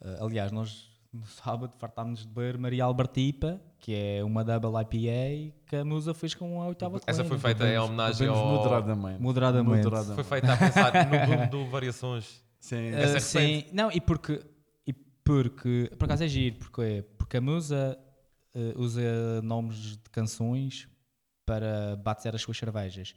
[0.00, 5.54] Eh, aliás, nós no sábado fartámos de beber Maria Albertipa, que é uma double IPA
[5.66, 8.46] que a Musa fez com a oitava Essa foi feita em homenagem ao...
[8.46, 9.20] moderadamente.
[9.20, 10.14] Moderadamente.
[10.14, 12.40] Foi feita a pensar no boom do Variações.
[12.60, 12.94] Sim.
[12.94, 14.40] É sim, não, e porque,
[14.86, 17.98] e porque, por acaso é giro, porque, porque a Musa
[18.54, 20.86] eh, usa nomes de canções
[21.52, 23.14] para bater as suas cervejas.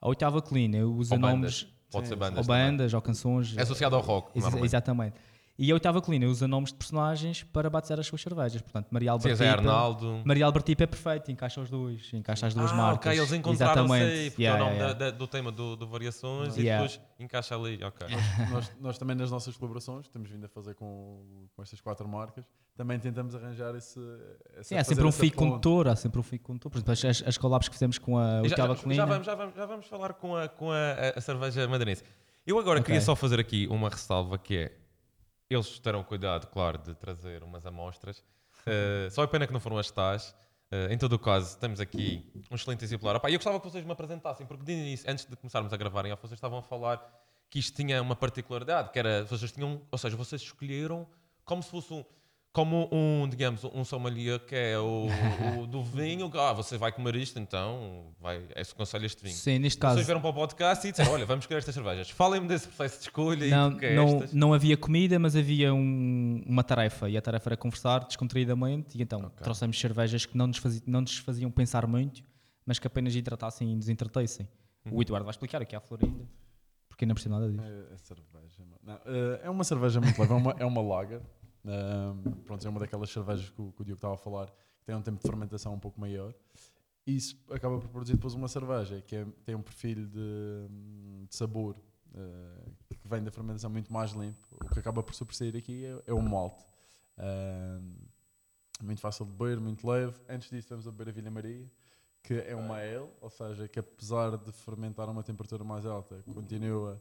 [0.00, 1.62] A oitava colina usa Ou bandas.
[1.62, 2.70] nomes Pode ser Sim, bandas ou também.
[2.70, 3.56] bandas ou canções.
[3.56, 5.14] É associado ao rock, Ex- exatamente.
[5.56, 8.60] E a oitava colina usa nomes de personagens para bater as suas cervejas.
[8.60, 9.50] Portanto, Maria Sim, Albertipa.
[9.50, 10.22] Arnaldo.
[10.24, 13.06] Maria Albertipa é perfeito, encaixa os dois, encaixa as duas ah, marcas.
[13.12, 15.76] ok, eles encontraram-se aí, porque Yeah, é o nome yeah, da- da- do tema do,
[15.76, 16.84] do Variações Yeah.
[16.84, 18.08] e depois encaixa ali, ok.
[18.50, 22.08] nós, nós também nas nossas colaborações, que temos vindo a fazer com, com estas quatro
[22.08, 22.44] marcas,
[22.76, 24.00] também tentamos arranjar esse.
[24.56, 26.72] essa- Sim, há fazer sempre um fio condutor, há sempre um fio condutor.
[26.72, 29.02] Por exemplo, as, as collabs que fizemos com a oitava já, colina.
[29.02, 32.02] já vamos, já, vamos, já vamos falar com a, com a, a cerveja madeirense.
[32.44, 32.86] Eu agora Ok.
[32.86, 34.72] queria só fazer aqui uma ressalva que é,
[35.54, 38.18] eles terão cuidado, claro, de trazer umas amostras.
[38.66, 40.34] Uh, só é pena que não foram as tais.
[40.72, 43.16] Uh, em todo o caso, temos aqui um excelente exemplar.
[43.16, 46.12] Opa, eu gostava que vocês me apresentassem, porque de início, antes de começarmos a gravarem,
[46.14, 47.00] vocês estavam a falar
[47.50, 51.06] que isto tinha uma particularidade, que era, vocês tinham, ou seja, vocês escolheram
[51.44, 52.04] como se fosse um,
[52.54, 55.08] como um, digamos, um sommelier que é o,
[55.60, 59.34] o do vinho, ah, você vai comer isto, então vai, é esse conselho este vinho.
[59.34, 59.96] Sim, neste caso.
[59.96, 62.10] Vocês vieram para o podcast e disseram, olha, vamos escolher estas cervejas.
[62.10, 64.32] Falem-me desse processo de escolha Não, e do que é não, estas.
[64.32, 67.10] não havia comida, mas havia um- uma tarefa.
[67.10, 68.96] E a tarefa era conversar descontraídamente.
[68.96, 69.30] E então Ok.
[69.42, 72.22] trouxemos cervejas que não nos, fazi- não nos faziam pensar muito,
[72.64, 74.48] mas que apenas hidratassem e nos entretessem.
[74.86, 74.98] Uhum.
[74.98, 76.24] O Eduardo vai explicar aqui à Florinda,
[76.88, 77.64] porque ainda por cima nada disso.
[77.64, 78.62] É, é cerveja.
[78.80, 81.20] Não, eh, é uma cerveja muito leve, é uma, é uma lager.
[81.66, 84.46] Ahm, pronto, é uma daquelas cervejas que o, que o Diogo estava a falar,
[84.78, 86.34] que tem um tempo de fermentação um pouco maior.
[87.06, 90.68] Isso acaba por produzir depois uma cerveja que é- tem um perfil de,
[91.28, 91.76] de sabor
[92.14, 94.46] eh, que vem da fermentação muito mais limpo.
[94.64, 96.64] O que acaba por sobressair aqui é, é o malte.
[98.82, 100.18] Muito fácil de beber, muito leve.
[100.28, 101.70] Antes disso, temos a beber a Vilha Maria,
[102.22, 106.22] que é uma ale, ou seja, que apesar de fermentar a uma temperatura mais alta,
[106.34, 107.00] continua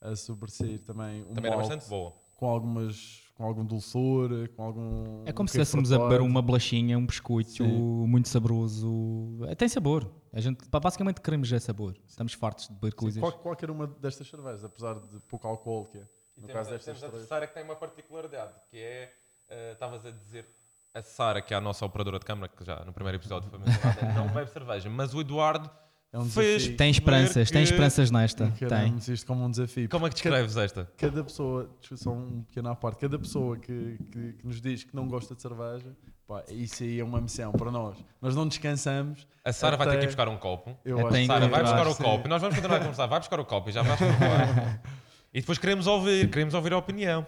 [0.00, 2.12] a sobressair também um Também malte bastante boa.
[2.36, 6.40] com algumas com algum dulçor, com algum É como um se estivéssemos a beber uma
[6.40, 7.64] bolachinha, um biscoito Sim.
[8.06, 9.44] muito saboroso.
[9.46, 10.10] É, Tem sabor.
[10.32, 11.94] A gente, basicamente queremos é sabor.
[12.08, 13.20] Estamos fartos de beber Sim, coisas.
[13.20, 16.08] qual- qualquer uma destas cervejas, apesar de pouco álcool que é.
[16.36, 19.12] E No temos, caso a- destas temos a terceira que tem uma particularidade, que é,
[19.48, 20.46] eh, estavas a dizer,
[20.94, 23.58] a Sara, que é a nossa operadora de câmara, que já no primeiro episódio foi
[23.58, 25.70] mencionada, não bebe cerveja, mas o Eduardo
[26.16, 26.68] É um fez...
[26.68, 28.50] Tem esperanças, tem esperanças nesta.
[28.52, 28.96] Tem.
[28.96, 29.86] Isto como um desafio.
[29.86, 30.90] Como é que descreves esta?
[30.96, 34.96] Cada pessoa, só um pequeno à parte, cada pessoa que, que, que nos diz que
[34.96, 35.94] não gosta de cerveja,
[36.26, 37.98] pá, isso aí é uma missão para nós.
[38.22, 39.26] Nós não descansamos.
[39.44, 40.74] A Sara vai ter que ir buscar um copo.
[40.86, 42.28] Eu Até acho Sara, vai buscar o copo.
[42.28, 43.06] Nós vamos continuar a conversar.
[43.06, 44.82] Vai buscar o copo e já vais provar.
[45.34, 47.26] E depois queremos ouvir, queremos ouvir a opinião.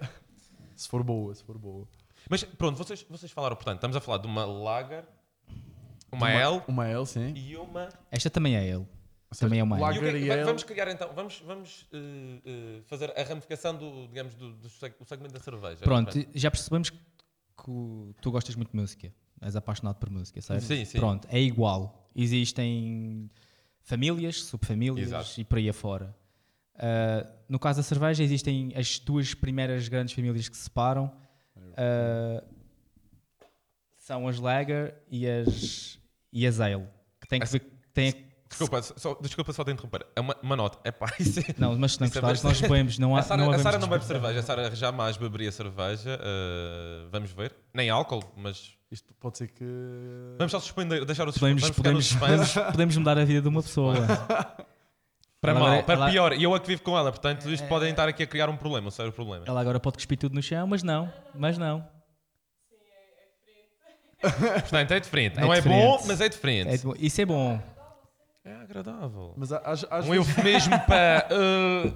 [0.74, 1.86] Se for boa, se for boa.
[2.30, 5.04] Mas pronto, vocês, vocês falaram, portanto, estamos a falar de uma lager,
[6.12, 7.32] uma, Uma- L Uma L, sim.
[7.34, 7.88] e uma...
[8.10, 8.76] Esta também é.
[8.76, 8.86] Ou
[9.32, 11.86] seja, Também é uma E Lager que é que- e vamos criar então, vamos, vamos
[11.92, 11.98] eh,
[12.46, 15.76] eh, fazer a ramificação do, digamos, do, do segmento da cerveja.
[15.82, 16.98] Pronto, já percebemos que
[18.22, 19.12] tu gostas muito de música.
[19.40, 20.62] És apaixonado por música, certo?
[20.64, 20.98] Sim, sim.
[20.98, 22.10] Pronto, é igual.
[22.16, 23.30] Existem
[23.82, 25.40] famílias, subfamílias Exato.
[25.40, 26.16] e por aí afora.
[26.74, 31.12] Ah, no caso da cerveja, existem as duas primeiras grandes famílias que se separam.
[31.76, 32.42] Ah,
[33.96, 35.97] são as Lager e as,
[36.32, 36.86] e Ale.
[37.20, 37.60] Que têm que ver.
[37.94, 40.06] Têm, Desculpa, só, desculpa só te interromper.
[40.16, 40.78] É uma, uma nota.
[40.82, 42.98] É pá, isso é- não, mas se não é gostares, nós bebemos.
[42.98, 46.18] Não há, A Sara não a Sara não bebe cerveja, a Sara jamais beberia cerveja.
[46.22, 47.54] eh, vamos ver.
[47.74, 49.64] Nem álcool, mas Isto pode ser que.
[50.38, 51.70] vamos só suspender, deixar o suspense.
[51.74, 53.94] Podemos, Vamos podemos, podemos, podemos mudar a vida de uma pessoa.
[55.40, 56.32] Para Ela mal, agora- para ela- pior.
[56.32, 57.68] E eu é que vivo com ela, portanto, isto É.
[57.68, 59.44] podem estar aqui a criar um problema, um sério problema.
[59.46, 61.86] Ela agora pode cuspir tudo no chão, mas não, mas não.
[64.20, 65.38] Portanto, é diferente.
[65.38, 65.84] É não é diferente.
[65.86, 66.68] bom, mas é diferente.
[66.70, 67.60] É de- isso é bom.
[68.44, 69.34] É agradável.
[69.36, 71.28] Mas há- às, às Um vezes, eufemismo para.
[71.30, 71.90] Uh,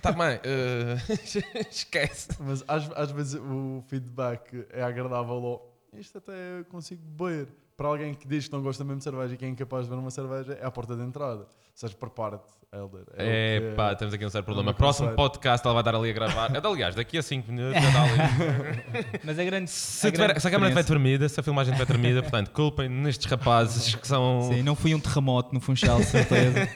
[0.00, 2.28] tá bem, uh, esquece.
[2.38, 5.34] mas às, às vezes o feedback é agradável.
[5.34, 7.48] Ou, isto até eu consigo beber.
[7.76, 9.90] Para alguém que diz que não gosta mesmo de cerveja e que é incapaz de
[9.90, 11.40] beber uma cerveja, é a porta de entrada.
[11.42, 13.02] Ou seja, prepara-te, Elder.
[13.18, 14.70] É o que- pá, temos aqui um sério problema.
[14.70, 16.50] não Próximo podcast ela vai estar ali a gravar.
[16.66, 18.16] Aliás, daqui a 5 minutos já ali.
[19.22, 19.70] Mas é grande.
[19.70, 22.50] Se, a tiver- grande se a câmera estiver tremida, se a filmagem estiver tremida, portanto,
[22.50, 24.48] culpem nestes rapazes que são.
[24.50, 26.66] Sim, não foi um terremoto no Funchal, de certeza.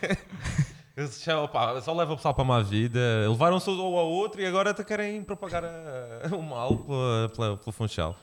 [1.25, 4.71] Já, opá, só leva o pessoal para uma vida, levaram-se um ao outro e agora
[4.73, 8.15] até querem propagar a- o mal pela, pela, pelo Funchal.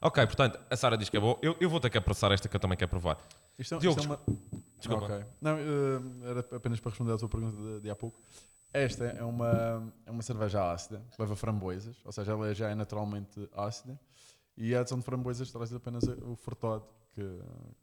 [0.00, 1.38] Ok, portanto, a Sara diz que é bom.
[1.42, 3.18] Eu, eu vou ter que apressar esta que eu também quero provar.
[3.58, 4.20] Isto é, Diogo, isto é uma...
[4.78, 5.04] Desculpa.
[5.06, 5.24] Ok.
[5.40, 8.20] Não, eh, era apenas para responder à tua pergunta de, de há pouco.
[8.72, 13.48] Esta é uma, é uma cerveja ácida, leva framboesas, ou seja, ela já é naturalmente
[13.56, 13.98] ácida.
[14.56, 17.40] E a adição de framboesas traz apenas o frutado que.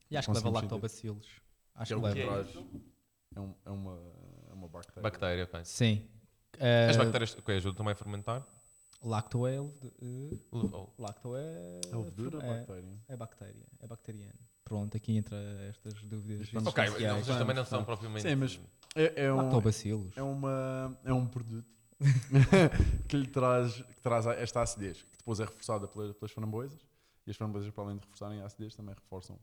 [0.10, 1.28] E acho que leva lactobacilos.
[1.73, 2.39] Acho que é que leva.
[2.39, 2.65] é traz.
[3.36, 3.99] É, um- é uma,
[4.49, 5.01] é uma bactéria.
[5.01, 5.60] Bactéria, ok.
[5.65, 6.08] Sim.
[6.89, 8.45] As Uh, bactérias que ajudam também a fermentar?
[9.06, 9.60] Lactoale.
[9.60, 11.82] uh, Oh, lacto é.
[11.91, 12.98] É levedura ou é, bactéria?
[13.08, 13.65] é bactéria.
[13.80, 14.39] É bacteriano.
[14.63, 15.38] Pronto, aqui entra
[15.70, 16.50] estas dúvidas.
[16.65, 18.36] Ok, eles também não são Sim, propriamente.
[18.36, 18.60] mas-
[18.96, 20.18] É, é, um, Lactobacilos.
[20.18, 21.68] é, uma, é um produto
[23.08, 26.80] que lhe traz, que traz esta acidez, que depois é reforçada pela- pelas framboesas.
[27.28, 29.38] E as framboesas, para além de reforçarem a acidez, também reforçam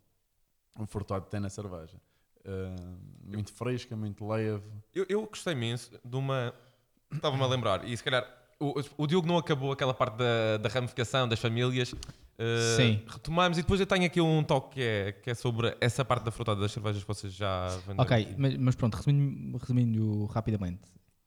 [0.78, 2.00] o frutado que tem na cerveja.
[2.44, 4.68] Ah, muito fresca, muito leve.
[4.94, 6.52] Eu, eu gostei imenso de uma.
[7.12, 8.24] Estava-me a lembrar, e se calhar
[8.62, 11.92] o, o Diogo não acabou aquela parte da, da ramificação das famílias.
[11.92, 13.02] Uh, Sim.
[13.06, 16.24] Retomamos e depois eu tenho aqui um toque que é, que é sobre essa parte
[16.24, 18.02] da frutada das cervejas que vocês já venderam.
[18.02, 20.80] Ok, mas, mas pronto, resumindo, resumindo rapidamente.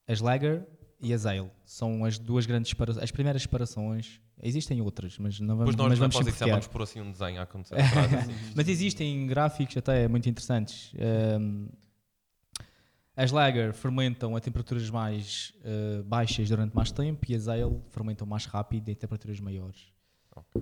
[0.07, 0.65] As Lager
[1.01, 3.03] e as Ale são as duas grandes separações.
[3.03, 4.21] As primeiras separações.
[4.43, 7.39] Existem outras, mas não vamos, Depois nós mas vamos posição vamos pôr assim um desenho
[7.39, 7.75] a acontecer.
[7.79, 8.33] atrás, assim.
[8.53, 10.91] Mas existem gráficos até muito interessantes.
[11.39, 11.69] Um,
[13.15, 18.27] as Lager fermentam a temperaturas mais uh, baixas durante mais tempo e as Ale fermentam
[18.27, 19.87] mais rápido em temperaturas maiores.
[20.35, 20.61] Ok.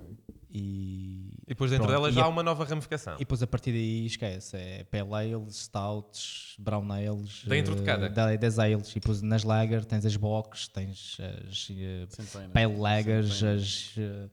[0.56, 3.14] E, E depois dentro Pronto, dela já há uma nova ramificação.
[3.16, 4.56] e depois a partir daí esquece.
[4.56, 7.42] É Pale Ales, Stouts, Brown Ales.
[7.44, 8.08] Dentro de eh, cada?
[8.08, 8.88] da- Das Ales.
[8.92, 12.48] E depois nas Lager tens as Box, tens as eh, tem, né?
[12.52, 13.94] Pale Lagers, as.
[13.98, 14.28] eh,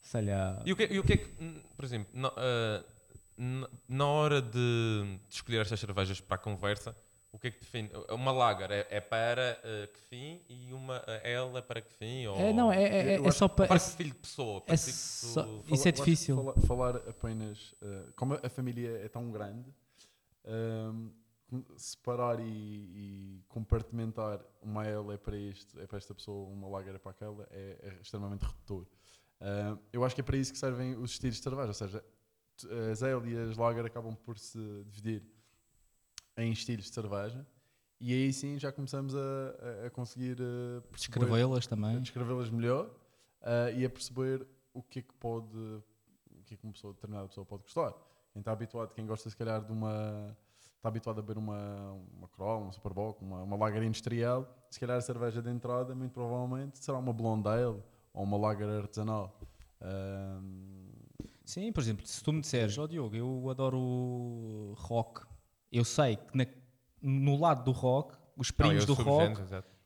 [0.00, 0.62] sei lá.
[0.64, 1.26] E o que, e o que é que,
[1.76, 2.84] por exemplo, na, ah,
[3.36, 4.50] na- na hora de,
[5.28, 6.94] de escolher estas cervejas para a conversa,
[7.32, 7.90] o que é que define?
[8.10, 11.92] Uma lager é, é para ah, que fim e uma ah, ale é para que
[11.92, 12.26] fim?
[12.26, 13.68] Ou É, não, é, é, é só para.
[13.68, 14.62] para que filho de pessoa?
[14.66, 16.36] É só- pessoa- Isso é difícil.
[16.36, 17.74] Falar, falar apenas.
[17.82, 19.72] eh, como a família é tão grande,
[20.44, 21.10] ehm,
[21.48, 26.68] com- separar e, e compartimentar uma L é para isto, é para esta pessoa, uma
[26.68, 28.86] lager é para aquela, é, é extremamente redutor.
[29.40, 32.04] Ehm, eu acho que é para isso que servem os estilos de cerveja, ou seja,
[32.92, 35.22] as Ale e as lager acabam por se dividir
[36.40, 37.46] em estilos de cerveja.
[38.00, 42.00] E aí sim já começamos a, a- conseguir eh, Descrevê-las também.
[42.00, 42.90] descrevê-las melhor
[43.42, 46.94] ah, e a perceber o que é que pode, o que é que uma pessoa,
[46.94, 47.92] determinada pessoa pode gostar.
[48.32, 50.34] Quem está habituado, quem gosta se calhar de uma,
[50.76, 54.96] está habituado a beber uma, uma Kroll, uma Superbock, uma, uma Lager industrial, se calhar
[54.96, 57.82] a cerveja de entrada, muito provavelmente, será uma Blonde Ale
[58.14, 59.38] ou uma Lager artesanal.
[61.44, 65.22] Sim, por exemplo, se tu me disseres, ó Diogo, eu adoro rock,
[65.72, 66.46] eu sei que na-
[67.02, 69.40] no lado do rock, os primos do rock,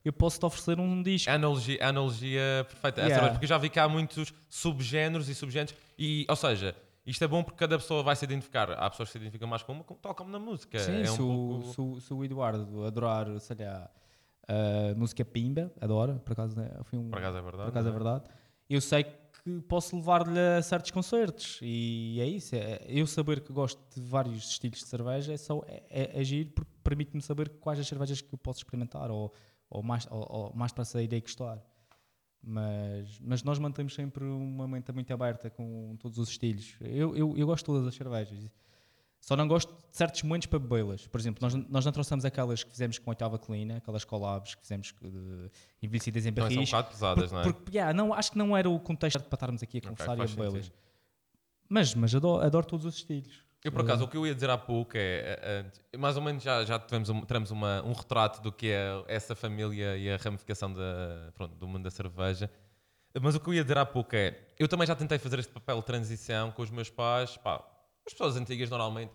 [0.05, 1.31] eu posso te oferecer um disco.
[1.31, 3.01] A analogia, a analogia perfeita.
[3.01, 3.15] Yeah.
[3.15, 5.75] cerveja, porque eu já vi que há muitos subgéneros e subgéneros.
[5.99, 8.71] E, ou seja, isto é bom porque cada pessoa vai se identificar.
[8.73, 10.79] Há pessoas que se identificam mais com uma, como- como na música.
[10.79, 12.01] Sim, é um se, o, pouco...
[12.01, 13.91] se se o Eduardo adorar, sei lá,
[14.47, 17.63] a música Pimba, adora, por acaso, né, foi um, Por acaso é verdade.
[17.65, 17.95] por acaso é é?
[17.95, 18.25] verdade,
[18.69, 19.13] eu sei que
[19.69, 22.55] posso levar-lhe a certos concertos e é isso.
[22.57, 26.53] É, eu saber que gosto de vários estilos de cerveja é, só, é, é agir
[26.55, 29.33] porque permite-me saber quais as cervejas que eu posso experimentar ou,
[29.69, 31.63] ou mais, ou, ou mais para sair irei gostar.
[32.47, 36.77] Mas, mas nós mantemos sempre uma mente muito aberta com todos os estilos.
[36.81, 38.51] Eu, eu, eu gosto de todas as cervejas.
[39.25, 41.07] Só não gosto de certos momentos para bebê-las.
[41.07, 44.61] Por exemplo, nós, nós não trouxemos aquelas que fizemos com oitava colina, aquelas collabs que
[44.61, 45.51] fizemos eh,
[45.83, 46.71] envelhecidas em Também são um barris.
[46.71, 47.45] bocado pesadas, Porque, não é?
[47.45, 50.31] porque, yeah, não, acho que não era o contexto para estarmos aqui a conversar faz
[50.31, 50.71] e a bebê-las.
[51.67, 53.43] Mas, mas adoro, adoro todos os estilos.
[53.65, 56.23] Eu, por acaso, o que eu ia dizer há pouco é, é, é, mais ou
[56.23, 60.11] menos já, já tivemos um, teremos uma, um retrato do que é essa família e
[60.11, 62.51] a ramificação da, pronto, do mundo da cerveja.
[63.23, 65.51] Mas o que eu ia dizer há pouco é, eu também já tentei fazer este
[65.51, 67.65] papel de transição com os meus pais, pá,
[68.07, 69.13] as pessoas antigas normalmente,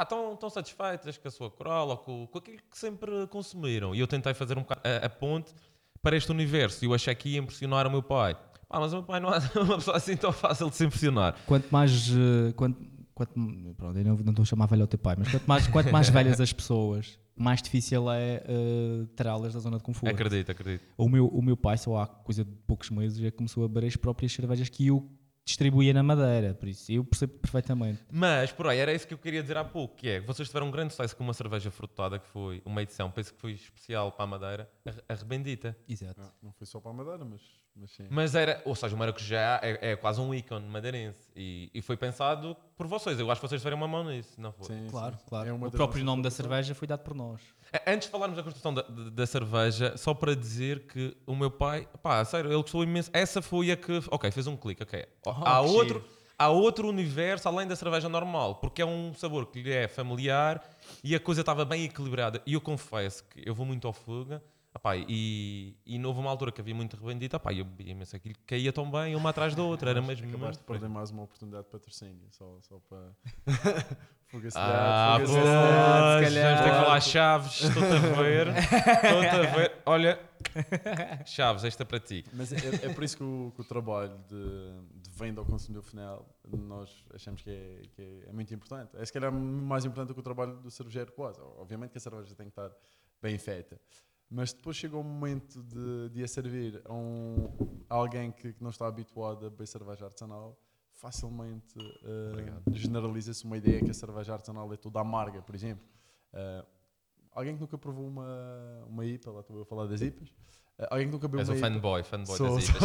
[0.00, 3.94] estão, estão satisfeitas com a sua Corolla ou com, com aquilo que sempre consumiram.
[3.94, 5.54] E eu tentei fazer um bocado a, a ponte
[6.02, 8.34] para este universo e eu achei que ia impressionar o meu pai.
[8.68, 11.36] Pá, mas o meu pai não é uma pessoa assim tão fácil de se impressionar.
[11.46, 12.08] Quanto mais.
[12.10, 13.32] eh, quanto, quanto,
[13.76, 15.92] pronto, eu não, não estou a chamar velho ao teu pai, mas quanto mais, quanto
[15.92, 20.12] mais velhas as pessoas, mais difícil é uh, tirá-las da zona de conforto.
[20.12, 20.84] Acredito, acredito.
[20.96, 23.86] O meu, o meu pai, só há coisa de poucos meses, já começou a beber
[23.86, 25.08] as próprias cervejas que eu
[25.44, 26.54] distribuía na Madeira.
[26.54, 28.02] Por isso, eu percebo perfeitamente.
[28.10, 30.68] Mas, por aí, era isso que eu queria dizer há pouco, que é, vocês tiveram
[30.68, 34.12] um grande sucesso com uma cerveja frutada, que foi uma edição, penso que foi especial
[34.12, 35.76] para a Madeira, a, a Rebendita.
[35.88, 36.20] Exato.
[36.20, 37.40] não, não foi só para a Madeira, mas,
[37.76, 38.06] mas sim.
[38.08, 41.18] Mas era, ou seja, o maracujá é, é quase um ícone madeirense.
[41.34, 43.18] E, e foi pensado por vocês.
[43.18, 44.66] Eu acho que vocês tiveram uma mão nisso, não foi?
[44.66, 45.22] Sim, Claro, sim.
[45.28, 45.48] claro.
[45.48, 47.40] É o próprio nome da cerveja foi dado por nós.
[47.72, 51.50] A- Antes de falarmos da construção da, da- cerveja, só para dizer que o meu
[51.50, 53.10] pai, pá, a sério, ele gostou imenso.
[53.12, 55.04] Essa foi a que, ok, fez um clique, ok.
[55.26, 56.04] há, que outro, giro.
[56.38, 60.62] há outro universo além da cerveja normal, porque é um sabor que lhe é familiar
[61.02, 62.40] e a coisa estava bem equilibrada.
[62.46, 64.40] E eu confesso que eu vou muito ao fuga.
[64.76, 68.16] Epá, e, e não houve uma altura que havia muito rebendita, epá, eu bebia imenso
[68.16, 71.22] aquilo, caía tão bem, uma atrás da outra, era mesmo Acabaste de perder mais uma
[71.22, 73.12] oportunidade de patrocínio, só, só para.
[74.26, 76.44] fugacidade, Ah, fugacidade, se calhar.
[76.56, 80.20] vamos ter que falar Chaves, estou-te a ver, estou-te a ver, olha,
[81.24, 82.24] Chaves, esta é para ti.
[82.32, 85.84] Mas é, é por isso que o, que o trabalho de, de venda ao consumidor
[85.84, 88.90] final nós achamos que é, que é, é muito importante.
[88.96, 91.40] É se calhar mais importante do que o trabalho do cervejeiro quase.
[91.58, 92.70] Obviamente que a cerveja tem que estar
[93.22, 93.80] bem feita.
[94.34, 97.48] Mas depois chega o momento de, de a servir a, um,
[97.88, 100.58] a alguém que, que não está habituado a beber cerveja artesanal,
[100.92, 105.86] facilmente eh, generaliza-se uma ideia que a cerveja artesanal é toda amarga, por exemplo.
[106.32, 106.64] Eh,
[107.30, 108.26] alguém que nunca provou uma,
[108.88, 110.34] uma IPA, lá estou eu a falar das IPAs,
[110.78, 112.82] eh, alguém que nunca bebeu És uma o IPA, fanboy, fanboy Sou- das IPAs.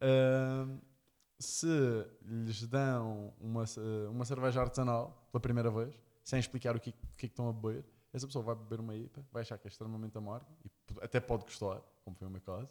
[0.00, 0.80] Ahm,
[1.38, 3.64] se lhes dão uma,
[4.10, 7.48] uma cerveja artesanal pela primeira vez, sem explicar o que, o que é que estão
[7.48, 10.70] a beber, essa pessoa vai beber uma IPA, vai achar que é extremamente amarga e
[11.02, 12.68] até pode gostar, como foi o meu caso,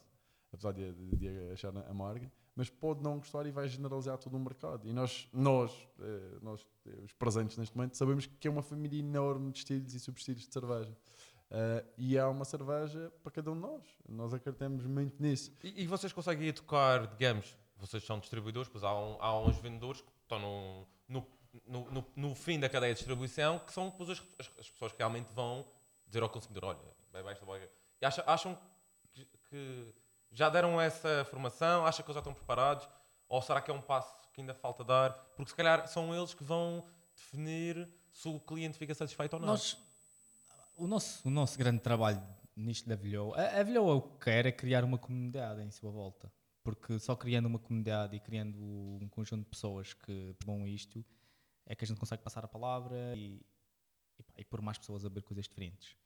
[0.52, 4.40] apesar de, de, de achar amarga, mas pode não gostar e vai generalizar todo o
[4.40, 4.88] mercado.
[4.88, 8.98] E nós, nós, eh, nós eh, os presentes neste momento, sabemos que é uma família
[9.00, 10.96] enorme de estilos e subestilos de cerveja.
[11.50, 13.82] Ah, e há uma cerveja para cada um de nós.
[14.08, 15.52] Nós acreditamos muito nisso.
[15.62, 20.00] E, e vocês conseguem educar, digamos, vocês são distribuidores, pois há, um- há uns vendedores
[20.00, 21.26] que estão no, no,
[21.66, 24.92] no, no- no fim da cadeia de distribuição, que são depois as, as- as pessoas
[24.92, 25.66] que realmente vão
[26.06, 26.78] dizer ao consumidor: olha,
[27.12, 27.68] bebe esta boga.
[28.00, 28.58] E acha- acham
[29.12, 29.94] que, que
[30.30, 31.86] já deram essa formação?
[31.86, 32.88] Acham que eles já estão preparados?
[33.28, 35.12] Ou será que é um passo que ainda falta dar?
[35.36, 36.84] Porque se calhar são eles que vão
[37.14, 39.48] definir se o cliente fica satisfeito ou não.
[39.48, 39.78] Nós,
[40.76, 42.22] o, nosso, o nosso grande trabalho
[42.56, 45.90] nisto da Vilhoa, a, a Vilhoa o que quer é criar uma comunidade em sua
[45.90, 46.30] volta.
[46.62, 51.04] Porque só criando uma comunidade e criando um conjunto de pessoas que vão isto,
[51.66, 53.40] é que a gente consegue passar a palavra e,
[54.18, 55.96] e, pá, e pôr mais pessoas a ver coisas diferentes.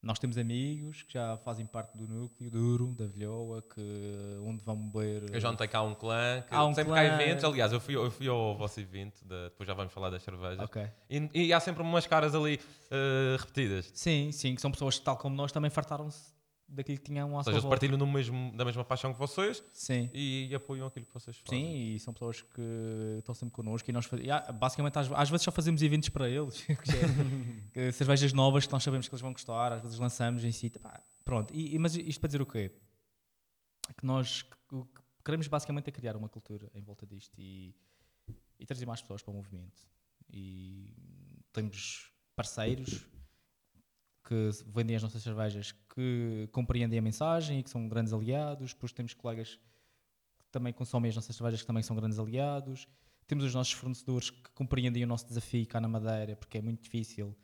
[0.00, 3.80] Nós temos amigos que já fazem parte do núcleo duro da Vilhoa, que
[4.44, 5.34] onde vão beber.
[5.34, 7.00] Eu já notei que há um clã, que Há um sempre clã.
[7.00, 10.08] há eventos, aliás, eu fui, eu fui ao vosso evento, de- depois já vamos falar
[10.10, 10.88] das cervejas, Ok.
[11.10, 12.60] e, e há sempre umas caras ali
[12.92, 13.90] eh, repetidas.
[13.92, 16.32] Sim, sim, que são pessoas que, tal como nós, também fartaram-se
[16.68, 17.80] daquilo que tinham à Ou sua seja, eles volta.
[17.80, 20.10] partilham mesmo, da mesma paixão que vocês Sim.
[20.12, 21.58] e, apoiam aquilo que vocês fazem.
[21.64, 22.60] Sim, e são pessoas que
[23.18, 24.22] estão sempre connosco e nós faz...
[24.22, 26.76] e há- basicamente às, às vezes só fazemos eventos para eles, que é-
[27.72, 30.68] que cervejas novas que nós sabemos que eles vão gostar, às vezes lançamos em si,
[30.70, 31.54] pá, pronto.
[31.54, 32.70] E, e- mas isto para dizer o quê?
[33.96, 34.84] Que nós que
[35.24, 37.74] queremos basicamente é criar uma cultura em volta disto e,
[38.58, 39.82] e trazer mais pessoas para o movimento.
[40.30, 40.94] E
[41.52, 43.06] temos parceiros
[44.28, 48.92] que vendem as nossas cervejas que compreendem a mensagem e que são grandes aliados, depois
[48.92, 49.58] temos colegas
[50.38, 52.86] que também consomem as nossas cervejas que também são grandes aliados.
[53.26, 56.82] Temos os nossos fornecedores que compreendem o nosso desafio cá na Madeira, porque é muito
[56.82, 57.34] difícil.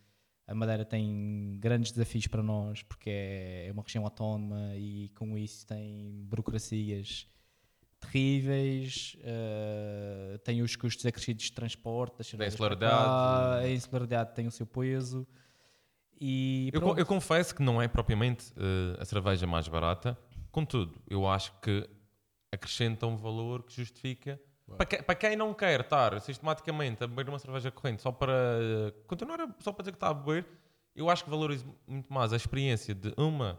[0.47, 5.39] A Madeira tem grandes desafios para nós, porque é é uma região autónoma e com
[5.39, 7.27] isso tem burocracias
[7.99, 13.65] terríveis, eh, tem os custos acrescidos de transporte, para insularidade.
[13.65, 15.27] a insularidade tem o seu peso.
[16.27, 20.17] E Eu, eu confesso que não é propriamente eh, a cerveja mais barata,
[20.51, 21.87] contudo, eu acho que
[22.51, 24.41] acrescenta um valor que justifica.
[24.77, 28.35] Para, que- para quem não quer estar sistematicamente a beber uma cerveja corrente só para
[29.07, 30.47] continuar a- só para dizer que está a beber,
[30.97, 33.59] eu acho que valorizo muito mais a experiência de uma,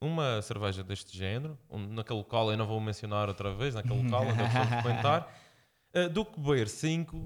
[0.00, 4.22] uma cerveja deste género, um- naquele local, eu não vou mencionar outra vez, naquele local
[4.28, 5.34] onde eu estou a frequentar,
[5.94, 7.16] eh, do que beber cinco,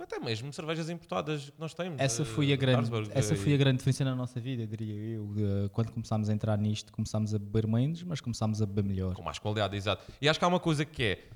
[0.00, 2.00] até mesmo cervejas importadas que nós temos.
[2.00, 4.94] Essa eh, foi a de grande, essa foi a grande diferença na nossa vida, diria
[4.94, 5.28] eu.
[5.70, 9.14] Quando começámos a entrar nisto, começámos a beber menos, mas começámos a beber melhor.
[9.14, 10.02] com mais qualidade, exato.
[10.20, 11.28] E acho que há uma coisa que é,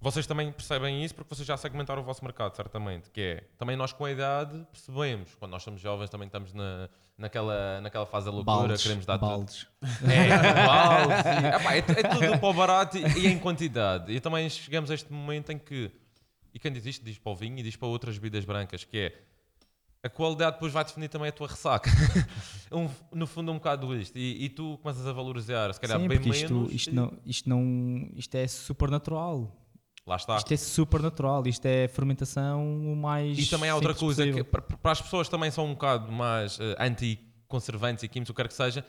[0.00, 3.76] vocês também percebem isso porque vocês já segmentaram o vosso mercado, certamente, que é, também
[3.76, 8.24] nós com a idade percebemos, quando nós somos jovens também estamos na, naquela, naquela fase
[8.24, 9.28] da loucura, Baldes, queremos dar tudo.
[9.28, 9.66] baldes.
[9.82, 10.28] É,
[10.66, 14.10] baldes, e- epá, é, é tudo para o barato e, e em quantidade.
[14.10, 15.90] E também chegamos a este momento em que,
[16.54, 18.98] e quem diz isto diz para o vinho e diz para outras bebidas brancas, que
[18.98, 19.22] é,
[20.02, 21.90] a qualidade depois vai definir também a tua ressaca.
[22.72, 24.16] Um- no fundo, um bocado isto.
[24.16, 26.72] E, e tu começas a valorizar, se calhar, Sim, bem isto, menos.
[26.72, 29.56] isto, e- não, isto, não, isto é super natural.
[30.06, 30.36] Lá está.
[30.36, 31.46] Isto é super natural.
[31.46, 33.38] Isto é fermentação o mais.
[33.38, 34.44] E também há outra coisa que possível.
[34.50, 38.40] para, para as pessoas também são um bocado mais eh, anti-conservantes e químicos, o que
[38.42, 38.84] quer que seja.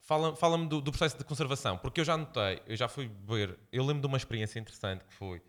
[0.00, 3.56] Fala- Fala-me do, do processo de conservação, porque eu já notei, eu já fui beber,
[3.72, 5.40] eu lembro de uma experiência interessante que foi.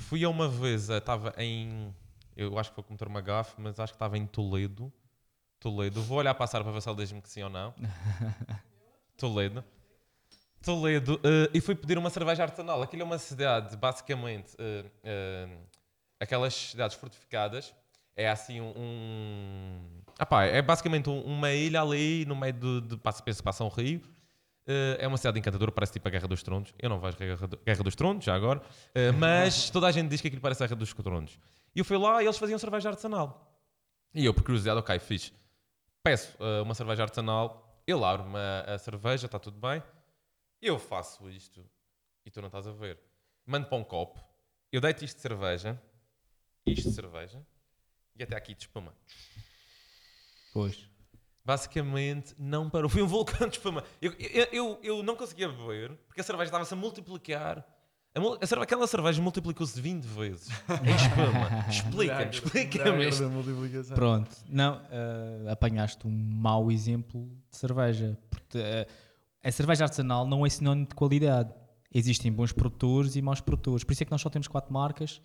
[0.00, 1.94] Fui a uma vez, eh, estava em.
[2.36, 4.92] Eu acho que vou cometer uma gafe, mas acho que estava em Toledo.
[5.58, 6.02] Toledo.
[6.02, 7.74] Vou olhar passar para ver se ele diz-me que sim ou não.
[9.16, 9.62] Toledo.
[10.62, 11.20] Toledo.
[11.22, 12.82] eh, e fui pedir uma cerveja artesanal.
[12.82, 15.48] Aquilo é uma cidade, basicamente, eh, eh,
[16.18, 17.74] aquelas cidades fortificadas.
[18.16, 18.72] É assim um.
[18.76, 22.80] um ah pá, é basicamente um- uma ilha ali no meio de.
[22.82, 24.02] de passa, penso que passa um rio.
[24.72, 26.72] Eh, é uma cidade encantadora, parece tipo a Guerra dos Tronos.
[26.78, 28.62] Eu não vejo Guerra, do- Guerra dos Tronos, já agora.
[28.94, 31.38] Eh, mas toda a gente diz que aquilo parece a Guerra dos Tronos.
[31.74, 33.52] E eu fui lá e eles faziam cerveja artesanal.
[34.14, 35.32] E eu, por curiosidade, ok, fiz.
[36.04, 39.82] Peço eh, uma cerveja artesanal, ele abre-me a, a cerveja, está tudo bem.
[40.62, 41.64] Eu faço isto
[42.24, 42.98] e tu não estás a ver.
[43.46, 44.20] Mando para um copo,
[44.70, 45.80] eu deito isto de cerveja,
[46.64, 47.42] isto de cerveja,
[48.14, 48.94] e até aqui de espuma.
[50.52, 50.86] Pois.
[51.44, 52.88] Basicamente, não parou.
[52.90, 53.82] Foi um vulcão de espuma.
[54.00, 57.66] Eu, eu, eu, eu não conseguia beber, porque a cerveja estava-se a multiplicar.
[58.12, 60.48] A mul- a cerve- aquela cerveja multiplicou-se 20 vezes
[60.84, 61.64] em espuma.
[61.70, 63.22] Explica-me, explica-me isto.
[63.94, 64.30] Pronto.
[64.48, 68.18] Não, eh, apanhaste um mau exemplo de cerveja.
[68.28, 68.86] Porque eh,
[69.44, 71.54] a cerveja artesanal não é sinónimo de qualidade.
[71.94, 73.84] Existem bons produtores e maus produtores.
[73.84, 75.20] Por isso é que nós só temos quatro marcas.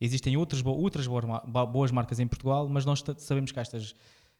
[0.00, 3.52] Existem outras, bo- outras boas, ma- ba- boas marcas em Portugal, mas nós ta- sabemos
[3.52, 3.94] que estas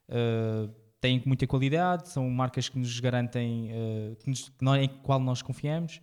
[0.08, 0.68] eh,
[1.00, 5.40] têm muita qualidade, são marcas que nos garantem, eh, que nos, nós- em qual nós
[5.42, 6.00] confiamos.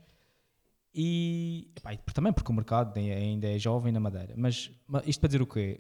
[0.93, 4.33] E, epá, também porque o mercado ainda é- é jovem na Madeira.
[4.35, 4.71] Mas,
[5.05, 5.79] isto para dizer o quê?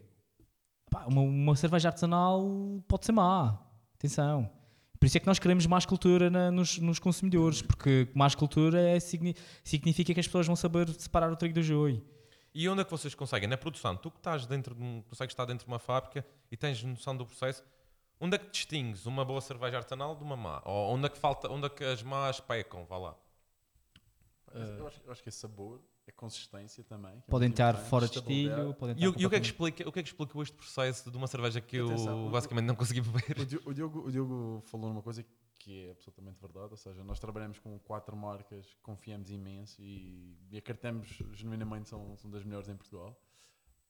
[0.91, 2.43] Pá, uma, uma cerveja artesanal
[2.87, 3.59] pode ser má.
[3.95, 4.49] Atenção.
[4.99, 8.79] Por isso é que nós queremos mais cultura na- nos, nos consumidores, porque mais cultura
[8.79, 12.03] é, signi- significa que as pessoas vão saber separar o trigo do joio.
[12.53, 13.47] E onde é que vocês conseguem?
[13.47, 16.57] Na produção, tu que estás dentro de um, consegues estar dentro de uma fábrica e
[16.57, 17.63] tens noção do processo,
[18.19, 20.61] onde é que distingues uma boa cerveja artesanal de uma má?
[20.65, 22.85] Ou onde é que falta, onde é que as más pecam?
[22.85, 23.17] Vá lá.
[24.53, 27.17] Eu, acho, eu acho que é sabor, é consistência também.
[27.17, 28.13] é Podem estar fora de
[28.79, 31.11] podem E, e o, que é que explica, o que é que explica este processo
[31.11, 33.39] de uma cerveja que eu Atenção, o- basicamente não consegui beber?
[33.39, 35.23] O Di- O Diogo, o Diogo falou numa coisa
[35.59, 40.57] que é absolutamente verdade, ou seja, nós trabalhamos com quatro marcas, confiamos imenso e, e
[40.57, 43.19] acreditamos genuinamente são, são das melhores em Portugal.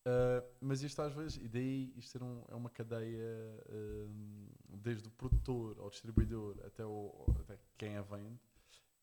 [0.08, 5.12] Uh, mas isto às vezes, e daí isto um- é uma cadeia um, desde o
[5.12, 8.39] produtor ao distribuidor até, o, até quem a vende,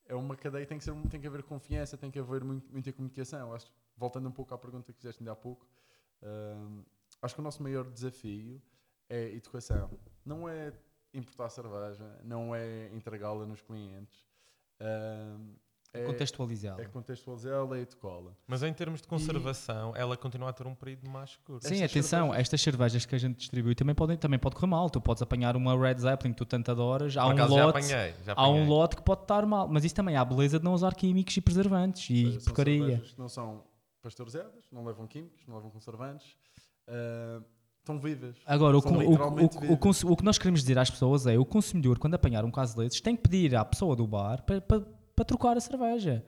[0.07, 2.91] é uma cadeia tem que, ser, tem que haver confiança, tem que haver muito- muita
[2.91, 3.53] comunicação.
[3.53, 5.67] Acho, voltando um pouco à pergunta que fizeste ainda há pouco,
[6.23, 6.83] um,
[7.21, 8.63] acho que o nosso maior desafio
[9.11, 9.91] é educação.
[10.25, 10.73] Não é
[11.13, 14.25] importar cerveja, não é entregá-la nos clientes,
[15.95, 16.83] é, contextualizado.
[16.83, 18.33] é contextualizá-la e educá-la.
[18.47, 21.67] Mas em termos de conservação, ela continua a ter um período mais curto.
[21.67, 24.67] Sim, Estas atenção, cervejas- estas cervejas que a gente distribui também podem também pode correr
[24.67, 24.91] mal.
[24.91, 27.79] Tu podes apanhar uma Red Zeppelin que tu tanto adoras, há um acaso já lote,
[27.79, 28.69] apanhei, já há um apanhei.
[28.69, 31.37] lote que pode estar mal, mas isso também há a beleza de não usar químicos
[31.37, 32.79] e preservantes e são porcaria.
[32.87, 33.63] cervejas que não são
[34.03, 36.37] pasteurizadas, não levam químicos, não levam conservantes,
[36.89, 37.41] ah,
[37.81, 38.37] estão vivas.
[38.47, 42.15] Agora, o, o- o- o que nós queremos dizer às pessoas é o consumidor, quando
[42.15, 44.81] apanhar um caso desses, tem que pedir à pessoa do bar para, para,
[45.15, 46.25] para trocar a cerveja.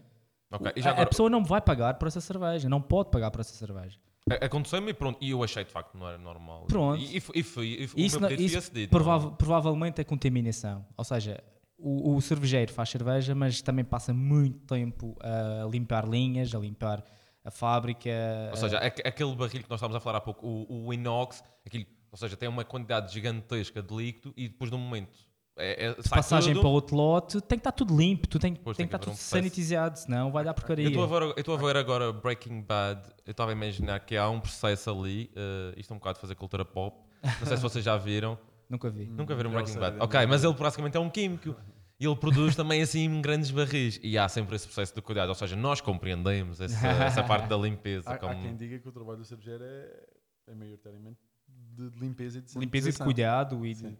[0.50, 3.10] Ok, E A- já a, agora, pessoa não vai pagar por essa cerveja, não pode
[3.10, 3.98] pagar por essa cerveja.
[4.30, 6.64] a- aconteceu-me e pronto, e eu achei de facto que não era normal.
[6.66, 7.00] Pronto.
[7.00, 8.90] E, e, fui- e fui- Isso, o não- foi isso acedido.
[8.90, 10.84] prova- não- provavelmente é contaminação.
[10.96, 11.42] Ou seja,
[11.78, 17.04] o, o cervejeiro faz cerveja, mas também passa muito tempo a limpar linhas, a limpar
[17.44, 18.10] a fábrica.
[18.50, 21.44] Ou seja, aque- aquele barril que nós estávamos a falar há pouco, o, o inox,
[21.64, 25.08] aquilo, ou seja, tem uma quantidade gigantesca de líquido e depois de um momento
[25.56, 26.60] é, é, de passagem tudo.
[26.62, 28.96] para outro lote, tem que estar tudo limpo, tu tem, Pois, tem tem que que
[28.96, 30.84] estar tudo um sanitizado, senão vai dar porcaria.
[30.84, 34.00] Eu estou a ver, eu estou a ver agora Breaking Bad, eu estava a imaginar
[34.00, 37.46] que há um processo ali, eh, isto é um bocado de fazer cultura pop, não
[37.46, 38.38] sei se vocês já viram,
[38.68, 39.06] Nunca vi.
[39.06, 39.96] nunca viram Já Breaking sei, Bad.
[40.00, 41.54] Ok, mas ele praticamente é um químico.
[41.98, 43.98] E ele produz também assim grandes barris.
[44.02, 45.30] E há sempre esse processo de cuidado.
[45.30, 48.10] Ou seja, nós compreendemos essa, essa parte da limpeza.
[48.10, 50.02] Há, há como- quem diga que o trabalho do cervejeiro é,
[50.48, 53.96] é maioritariamente de, de limpeza e de Limpeza e de cuidado e de- Sim.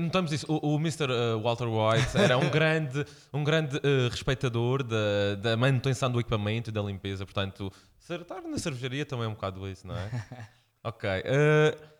[0.00, 0.46] Notamos isso.
[0.48, 1.04] O, o Mr.
[1.10, 6.70] uh, Walter White era um grande, um grande uh, respeitador da, da manutenção do equipamento
[6.70, 7.24] e da limpeza.
[7.24, 10.10] Portanto, estar na cervejaria também é um bocado isso, não é?
[10.84, 11.08] ok.
[11.10, 11.92] uh,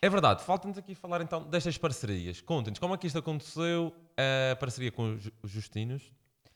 [0.00, 0.42] é verdade.
[0.44, 2.40] Falta-nos aqui falar então destas parcerias.
[2.40, 3.94] Contem-nos como é que isto aconteceu.
[4.52, 6.12] A parceria com os Ju- os Justinos?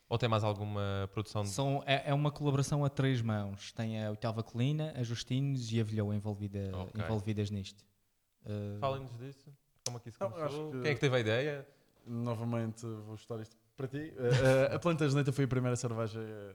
[0.08, 1.42] Ou tem mais alguma produção?
[1.42, 1.50] De...
[1.50, 3.72] São, é, é uma colaboração a três mãos.
[3.72, 7.02] Tem a Oitava Colina, a Justinos e a Vilhão envolvida, Ok.
[7.02, 7.84] envolvidas nisto.
[8.44, 9.50] Uh, Falem-nos disso.
[9.88, 10.70] Como é que isso começou?
[10.72, 11.66] que- Quem é que teve a ideia?
[12.06, 14.12] Novamente vou chutar isto para ti.
[14.16, 16.54] Eh, a Planta Geneita foi a primeira cerveja eh,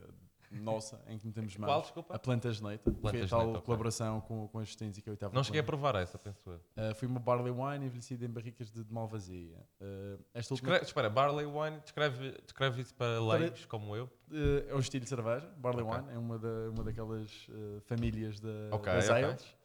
[0.51, 1.67] nossa em que metemos mãos.
[1.69, 2.15] Qual, desculpa?
[2.15, 2.91] A Planta Geneita.
[3.01, 5.63] foi a tal colaboração com, com a Justins e com a Oitava Não cheguei a
[5.63, 6.59] provar essa, penso eu.
[6.75, 9.57] Eh, foi uma barley wine envelhecida em barricas de, de malvasia.
[9.79, 14.09] Eh, esta última Descreve, espera, Barley Wine, descreve, descreve isso para leigos como eu.
[14.67, 15.99] É o estilo de cerveja, Barley Ok.
[15.99, 17.47] Wine, é uma, da, uma daquelas
[17.85, 19.55] famílias da, Ok, das ales.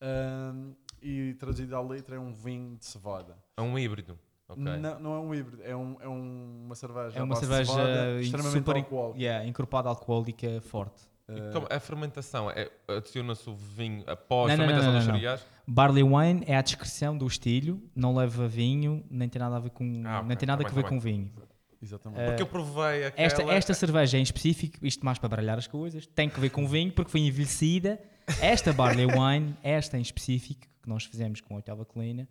[0.00, 0.74] Ahm,
[1.04, 3.36] e traduzido à letra é um vinho de cevada.
[3.56, 4.18] É um híbrido.
[4.48, 4.62] Ok.
[4.62, 7.16] Não, não é um híbrido, é, um, é um- uma cerveja.
[7.16, 9.18] é à uma cerveja cevada, extremamente super alcoólica.
[9.20, 11.02] yeah, encorpada alcoólica forte.
[11.28, 15.06] E Eh, como a fermentação, é, adiciona-se o vinho após Não, a fermentação não, dos
[15.06, 15.20] não, não.
[15.20, 15.46] cereais?
[15.66, 19.70] Barley wine é a descrição do estilo, não leva vinho, nem tem nada a ver
[19.70, 21.30] com, Ah, ok, nem tem tá nada bem, a ver tá com vinho.
[21.80, 22.20] Exatamente.
[22.20, 23.26] Eh, Porque eu provei aquela...
[23.26, 26.66] Esta, esta cerveja em específico, isto mais para baralhar as coisas, tem que ver com
[26.68, 27.98] vinho porque foi envelhecida.
[28.40, 32.28] Esta Barley Wine, esta em específico, que nós fizemos com a oitava colina,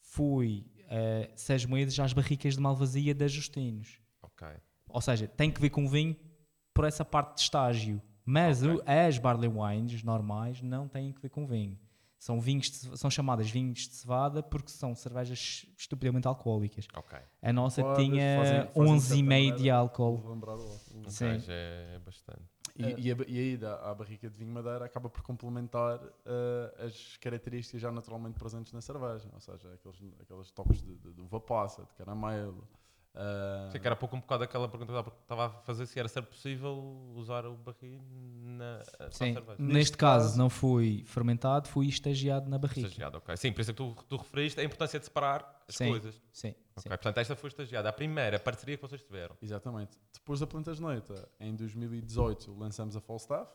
[0.00, 3.98] foi uh, seis meses às barricas de malvasia da Justinos.
[4.22, 4.46] Ok.
[4.88, 6.14] Ou seja, tem que ver com vinho
[6.74, 8.00] por essa parte de estágio.
[8.24, 11.78] Mas o- as Barley Wines normais não têm que ver com vinho.
[12.18, 16.86] São, vinhos de- são chamadas vinhos de cevada porque são cervejas estupidamente alcoólicas.
[16.94, 17.18] Ok.
[17.40, 18.80] A nossa Podes, tinha fazem- fazem de certa
[19.14, 20.18] 11,5 de álcool.
[21.08, 21.24] Sim.
[21.48, 22.42] é bastante.
[22.80, 26.86] E, e a, e a ida à barrica de vinho madeira acaba por complementar eh,
[26.86, 31.20] as características já naturalmente presentes na cerveja, ou seja, aqueles, aqueles toques de, de, de
[31.20, 32.66] uva passa, de caramelo.
[33.14, 36.08] Eh, Sei que era pouco um bocado aquela pergunta que estava a fazer se era
[36.08, 38.00] ser possível usar o barril
[38.42, 39.34] na na Sim.
[39.34, 39.56] cerveja.
[39.58, 42.80] Neste, caso, não fui fermentado, fui estagiado na barrica.
[42.86, 43.36] Estagiado, ok.
[43.36, 45.88] Sim, por isso é que tu, tu referiste a importância de separar as Sim.
[45.88, 46.14] coisas.
[46.32, 46.88] Sim, Ok, sim.
[46.88, 47.88] Portanto, esta foi estagiada.
[47.88, 49.36] A primeira parceria que vocês tiveram.
[49.42, 49.98] Exatamente.
[50.12, 53.50] Depois da Planta Geneita, em 2018, lançamos a Falstaff.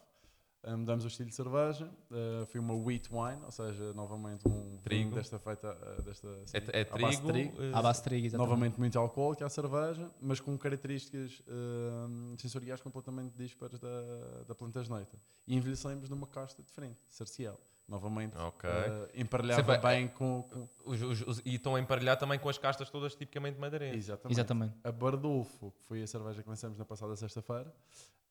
[0.67, 1.85] Uh, mudamos o estilo de cerveja.
[2.09, 5.13] Uh, foi uma wheat wine, ou seja, novamente um Trigo.
[5.15, 7.55] desta feita uh, desta, assim, É, é à base de trigo.
[7.73, 8.49] À base de trigo, exatamente.
[8.49, 14.43] Novamente muito álcool que é a cerveja, mas com características uh, sensoriais completamente dispares da,
[14.47, 15.15] da planta geneita.
[15.47, 17.59] E envelhecemos numa casta diferente, Cerciel.
[17.87, 18.67] Novamente, Ok.
[18.67, 22.49] uh, emparelhava Sempre- bem com, com- os- os- os- e estão a emparelhar também com
[22.49, 24.05] as castas todas tipicamente madeirenses.
[24.05, 24.33] Exatamente.
[24.35, 24.73] Exatamente.
[24.83, 27.71] A Bardolfo, que foi a cerveja que lançamos na passada sexta-feira,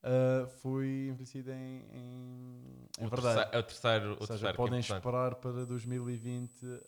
[0.04, 3.34] uh, foi envelhecida em, em, em O verdade.
[3.36, 4.96] terceiro, é o terceiro, o Ou seja, terceiro é podem importante.
[4.98, 6.78] esperar para 2020 uh,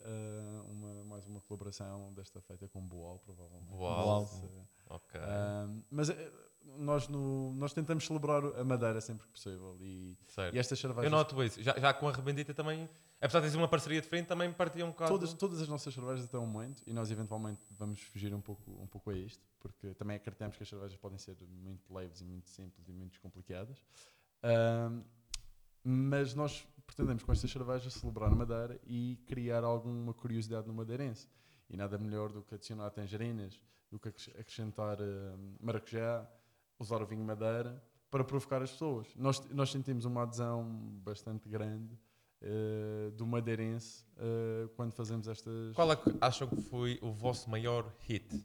[0.71, 3.71] uma, mais uma colaboração desta feita com Boal, provavelmente.
[3.71, 4.23] Boal.
[4.25, 5.21] Uh, Ok.
[5.21, 6.31] um, mas eh,
[6.79, 9.77] nós, no, nós tentamos celebrar a Madeira sempre que possível.
[9.81, 10.17] E,
[10.53, 11.62] e estas cervejas, Eu noto isso.
[11.62, 12.89] Já, já com a Rebendita também,
[13.21, 15.11] apesar de ter sido uma parceria diferente, também partia um bocado.
[15.12, 18.87] todas, todas as nossas cervejas estão muito e nós eventualmente vamos fugir um pouco, um
[18.87, 22.51] pouco a isto, porque também acreditamos que as cervejas podem ser muito leves e muito
[22.51, 23.83] simples e muito descomplicadas.
[24.45, 25.03] Um,
[25.85, 31.29] mas nós pretendemos com estas cervejas celebrar a Madeira e criar alguma curiosidade no madeirense.
[31.71, 33.61] E nada melhor do que adicionar tangerinas,
[33.91, 36.27] do que acres- acrescentar um, maracujá,
[36.79, 39.09] usar o vinho Madeira para provocar as pessoas.
[39.16, 40.64] Nós, nós sentimos uma adesão
[41.05, 41.99] bastante grande
[42.41, 45.74] eh, do madeirense eh, quando fazemos estas.
[45.74, 48.45] Qual é que acham que foi o vosso maior hit?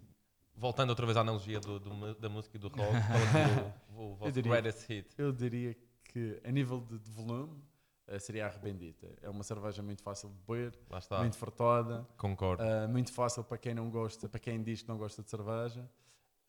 [0.55, 4.11] Voltando outra vez à analogia do, do da música e do rock, qual é o,
[4.11, 5.07] o vosso diria- greatest hit?
[5.17, 5.75] Eu diria
[6.05, 7.61] que a nível de, de volume
[8.07, 9.07] eh, seria a Rebendita.
[9.21, 10.77] É uma cerveja muito fácil de beber,
[11.19, 12.61] muito fartada, concordo.
[12.63, 15.88] eh, muito fácil para quem não gosta, para quem diz que não gosta de cerveja.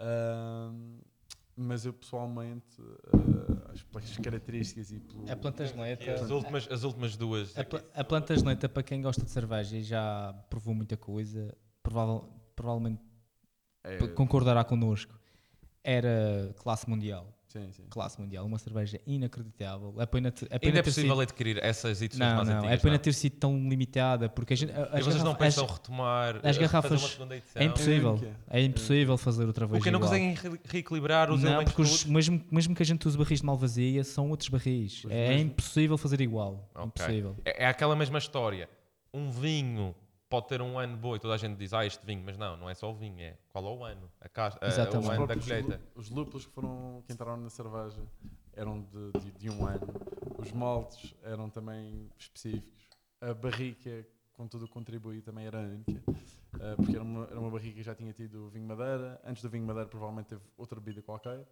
[0.01, 0.99] Ahm,
[1.57, 2.67] mas eu pessoalmente,
[3.71, 5.31] acho que pelas características e pelo.
[5.31, 7.57] A planta as, últimas, as últimas duas.
[7.59, 11.55] A, pla- a planta geneita, para quem gosta de cerveja e já provou muita coisa,
[11.83, 13.03] provavelmente
[13.85, 15.19] é, concordará connosco.
[15.85, 17.27] Era classe mundial.
[17.49, 17.83] sim, sim.
[17.91, 18.47] Classe mundial.
[18.47, 19.95] Uma cerveja inacreditável.
[19.99, 22.57] É pena, te- é pena Ainda é possível sido, adquirir essas edições não, mais não,
[22.59, 22.75] antigas?
[22.79, 22.99] é pena não?
[23.03, 26.57] ter sido tão limitada porque a gente, a- E as vocês não pensam retomar, as
[26.57, 27.61] eh, garrafas- fazer uma segunda edição?
[27.61, 28.21] é impossível.
[28.49, 28.59] é.
[28.61, 29.79] É impossível fazer outra vez.
[29.79, 30.11] Porque não igual.
[30.13, 33.41] conseguem re- reequilibrar os Não, elementos porque os- mesmo, mesmo que a gente use barris
[33.41, 35.05] de malvazia, são outros barris.
[35.05, 36.71] Os É mesmos- impossível fazer igual.
[36.75, 36.87] Ok.
[36.87, 37.37] Impossível.
[37.45, 38.69] É, é aquela mesma história.
[39.13, 39.95] Um vinho
[40.33, 42.57] pode ter um ano bom e toda a gente diz, ah, este vinho, mas não,
[42.57, 44.97] não é só o vinho, é qual é o ano, a caixa, Exatamente.
[44.97, 45.81] o Os ano da colheita.
[45.95, 48.03] Os lúpulos que, foram, que entraram na cerveja
[48.55, 49.87] eram de, de, de um ano.
[50.39, 52.89] Os maltes eram também específicos.
[53.21, 56.03] A barrica, com tudo o que contribui, também era única.
[56.61, 59.21] eh, porque era uma, era uma barrica que já tinha tido vinho madeira.
[59.25, 61.47] Antes do vinho madeira, provavelmente teve outra bebida qualquer.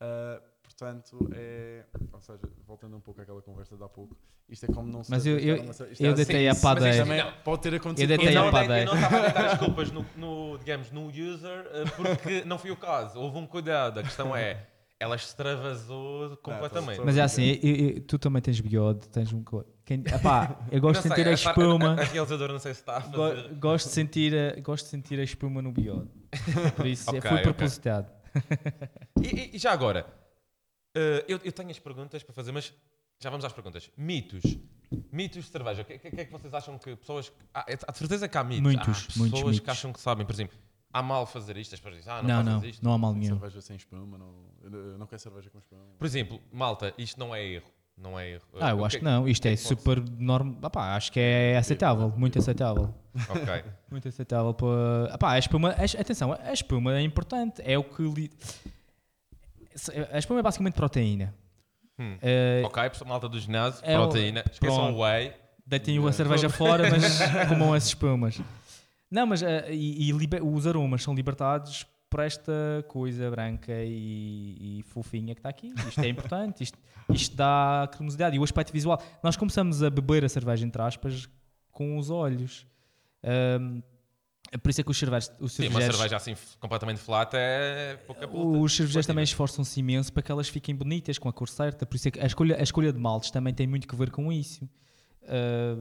[0.00, 1.84] Eh, portanto, é.
[2.12, 4.16] Ou seja, voltando um pouco àquela conversa de há pouco,
[4.48, 5.10] isto é como não se.
[5.10, 5.56] Mas eu- eu-
[5.98, 7.02] eu é deitei assim, a mas isto padeia.
[7.02, 7.32] também Não.
[7.44, 8.10] Pode ter acontecido.
[8.12, 8.80] Eu com- a não, padeia.
[8.82, 12.58] eu não estava a deitar as culpas no, no, digamos, no user, eh, porque não
[12.58, 13.18] foi o caso.
[13.18, 14.00] Houve um cuidado.
[14.00, 14.66] A questão é,
[15.00, 17.00] ela extravasou completamente.
[17.04, 19.42] Mas é assim, eu- eu- tu também tens bigode, tens um.
[19.42, 21.90] co- Quem, epá, eu gosto de sei, sentir a a- espuma.
[21.94, 23.54] A, a realizadora não sei se está a go- fazer.
[23.54, 26.08] gosto, de sentir a, gosto de sentir a espuma no bigode.
[26.76, 28.10] Por isso Ok, foi propositado.
[29.22, 30.06] E, e- e já agora,
[30.94, 32.72] eh, eu, eu tenho as perguntas para fazer, mas
[33.20, 33.90] já vamos às perguntas.
[33.96, 34.42] Mitos.
[35.10, 35.82] Mitos de cerveja.
[35.82, 37.28] O que, que- que é que vocês acham que pessoas.
[37.30, 38.62] que- Ah, é- há de certeza que há mitos.
[38.62, 39.68] Muitos, há pessoas muitos que mitos.
[39.68, 40.56] acham que sabem, por exemplo,
[40.92, 42.84] há mal fazer isto, as pessoas dizem, ah, não, Não, fazes não, isto.
[42.84, 43.34] não há mal nenhum.
[43.38, 45.82] Cerveja sem espuma, não, eu não- eu não quero cerveja com espuma.
[45.98, 47.70] Por exemplo, malta, isto não é erro.
[47.98, 48.42] Não é erro.
[48.60, 49.26] Ah, eu O acho que não.
[49.26, 50.58] Isto é pode super normal.
[50.74, 52.94] acho que é aceitável, muito aceitável.
[53.28, 53.64] Ok.
[53.90, 55.14] Muito aceitável para.
[55.14, 57.62] Epá, a espuma, atenção, a espuma é importante.
[57.64, 58.02] É o que.
[58.02, 58.30] Li...
[60.12, 61.32] A espuma é basicamente proteína.
[61.98, 62.18] Hum.
[62.20, 64.44] Eh, Ok, pessoal, malta do ginásio, É o- proteína.
[64.52, 64.96] Esqueçam pronto.
[64.98, 65.32] o whey.
[65.66, 67.18] Deitem a cerveja fora, mas
[67.48, 68.40] comam as espumas.
[69.10, 71.86] Não, mas eh, e, e liber- os aromas são libertados
[72.16, 72.52] por esta
[72.88, 75.74] coisa branca e, e fofinha que está aqui.
[75.86, 76.78] Isto é importante, isto,
[77.10, 78.34] isto dá cremosidade.
[78.34, 78.98] E o aspecto visual.
[79.22, 81.28] Nós começamos a beber a cerveja, entre aspas,
[81.70, 82.66] com os olhos.
[83.22, 83.82] Ahm,
[84.50, 85.30] é por isso é que os cervejos.
[85.38, 88.58] Os Sim, uma cervejeiros- cerveja assim completamente flat é pouca puta.
[88.60, 91.84] os cervejeiros também esforçam-se imenso para que elas fiquem bonitas, com a cor certa.
[91.84, 94.10] Por isso é que a escolha, a escolha de maltes também tem muito que ver
[94.10, 94.66] com isso.
[95.28, 95.76] Ah,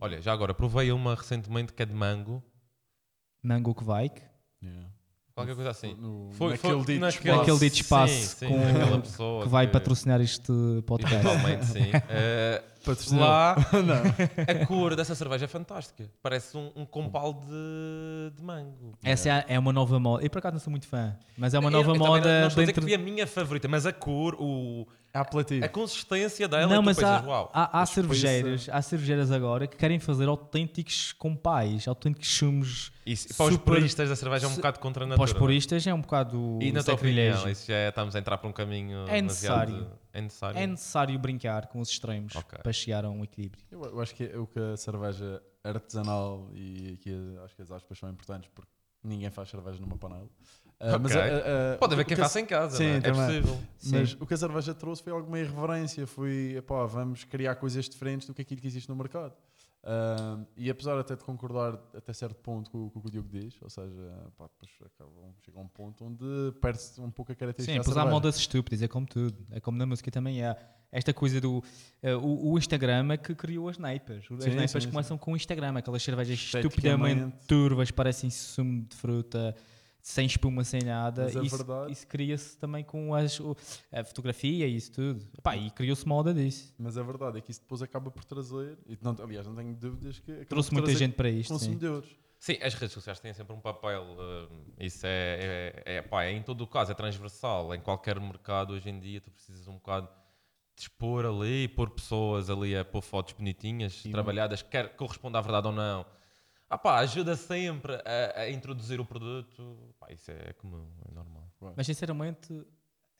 [0.00, 2.42] Olha, já agora, provei uma recentemente que é de mango.
[3.42, 4.10] mango que vai.
[4.60, 4.88] Yeah.
[5.34, 5.94] Qualquer coisa assim.
[5.98, 7.38] No, Foi, naquele foi dito naquele, espaço.
[7.38, 10.52] Naquele dito espaço sim, sim, com- que vai patrocinar este
[10.86, 11.26] podcast.
[11.26, 11.90] Eventualmente, sim.
[12.10, 13.28] Eh, Patrocinador.
[13.28, 14.62] lá, não.
[14.62, 16.10] a cor dessa cerveja é fantástica.
[16.22, 18.92] Parece um, um compal de, de mango.
[19.02, 20.24] Essa é, é uma nova moda.
[20.24, 22.40] Eu por acaso não sou muito fã, mas é uma Eu- nova eu moda Não,
[22.42, 22.74] não estou a dizer dentro.
[22.82, 25.64] que foi a minha favorita, mas a cor, o, É apelativo.
[25.64, 27.50] a consistência dela, Não, tu mas há, uau.
[27.52, 32.92] há, há cervejeiras, há cervejeiras agora que querem fazer autênticos compais, autênticos sumos.
[33.04, 35.32] Isso, para os super- puristas da cerveja é um bocado contra a Para natura.
[35.32, 36.64] os puristas é um bocado não é?
[36.66, 39.70] E na tua opinião, isso já é- estamos a entrar para um caminho É demasiado-
[39.70, 40.01] necessário.
[40.12, 40.58] É necessário.
[40.58, 42.58] É necessário brincar com os extremos Ok.
[42.62, 43.64] para chegar a um equilíbrio.
[43.70, 47.70] Eu, eu acho que é o que a cerveja artesanal e aqui acho que as
[47.72, 48.70] aspas são importantes porque
[49.02, 50.28] ninguém faz cerveja numa panela.
[50.78, 51.16] Ah, Ok.
[51.16, 52.98] a- a- Pode haver quem faça em casa, Sim, não é?
[52.98, 53.60] É possível.
[53.92, 54.16] Mas Sim.
[54.20, 58.34] o que a cerveja trouxe foi alguma irreverência, foi epá, vamos criar coisas diferentes do
[58.34, 59.32] que aquilo que existe no mercado.
[60.56, 63.28] E apesar até de concordar até certo ponto com, o- com o que o Diogo
[63.28, 64.48] diz, ou seja, pá,
[65.44, 68.36] chega a um ponto onde perde-se um pouco a característica Sim, da depois há modas
[68.36, 69.36] estúpidas, é como tudo.
[69.50, 70.56] É como na música também é.
[70.92, 71.64] Esta coisa do.
[72.02, 74.18] eh, o, o Instagram é que criou as neipas.
[74.30, 78.94] As Sim, neipas sim, começam com o Instagram, aquelas cervejas estupidamente turvas, parecem sumo de
[78.94, 79.56] fruta,
[80.02, 81.22] sem espuma, sem nada.
[81.24, 83.40] Mas a isso verdade- isso cria-se também com as,
[83.92, 85.24] a fotografia e isso tudo.
[85.38, 86.74] Epá, e criou-se moda disso.
[86.78, 89.72] Mas a verdade é que isso depois acaba por trazer, e não, aliás, não tenho
[89.74, 91.48] dúvidas que Trouxe muita trazer gente para isto.
[91.50, 91.54] Sim.
[91.54, 92.10] consumidores.
[92.40, 94.04] Sim, as redes sociais têm sempre um papel.
[94.18, 97.72] eh, isso é, é, é, pá, é em todo o caso, é transversal.
[97.72, 100.08] Em qualquer mercado hoje em dia, tu precisas um bocado
[100.74, 104.10] de expor ali, pôr pessoas ali a pôr fotos bonitinhas, Sim.
[104.10, 106.04] trabalhadas, quer corresponda à verdade ou não.
[106.72, 109.94] Ah, pá, ajuda sempre a, a introduzir o produto.
[110.00, 111.52] Pá, isso é comum, é normal.
[111.76, 112.66] Mas sinceramente,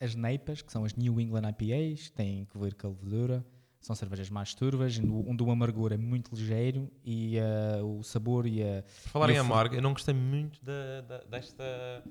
[0.01, 3.45] as neipas, que são as New England IPAs, têm que ver com a levedura,
[3.79, 8.63] são cervejas mais turvas, onde o amargor é muito ligeiro e eh, o sabor e
[8.63, 8.83] a.
[9.03, 12.03] Por falar E em amargo, eu não gostei muito da, da- desta.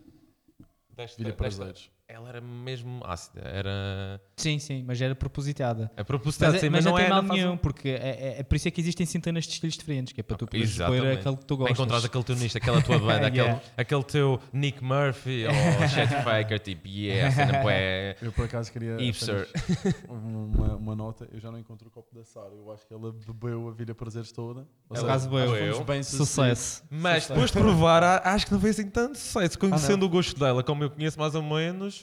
[0.90, 1.90] desta, Vilha desta prazeres.
[2.12, 3.42] Ela era mesmo ácida.
[3.44, 4.22] Era.
[4.38, 5.92] Sim, sim, mas era propositada.
[5.96, 7.10] A proposital, Mas, sim, é, mas, mas não, não tem é.
[7.10, 9.46] mal não faz um- nenhum, porque é, é- é por isso é que existem centenas
[9.46, 11.80] de estilos diferentes, que é para tu poderes escolher aquele que tu Para gostas.
[11.80, 13.62] encontrar aquele teu nicho, aquela tua banda, aquele, Yeah.
[13.78, 15.54] aquele teu Nick Murphy ou
[15.90, 18.16] Chet Faker, tipo, yeah, cena bué.
[18.22, 18.98] Eu por acaso queria
[20.10, 23.12] uma, uma nota, eu já não encontro o copo da Sara, eu acho que ela
[23.12, 24.68] bebeu a Vilha Prazeres toda.
[24.90, 25.74] Ou Ela que bebeu.
[25.74, 26.04] fomos bem.
[26.04, 26.84] Sucesso.
[26.90, 29.60] Mas depois de provar, acho que não foi assim tanto Ah, sucesso.
[29.60, 32.01] Conhecendo o gosto dela, como eu conheço mais ou menos,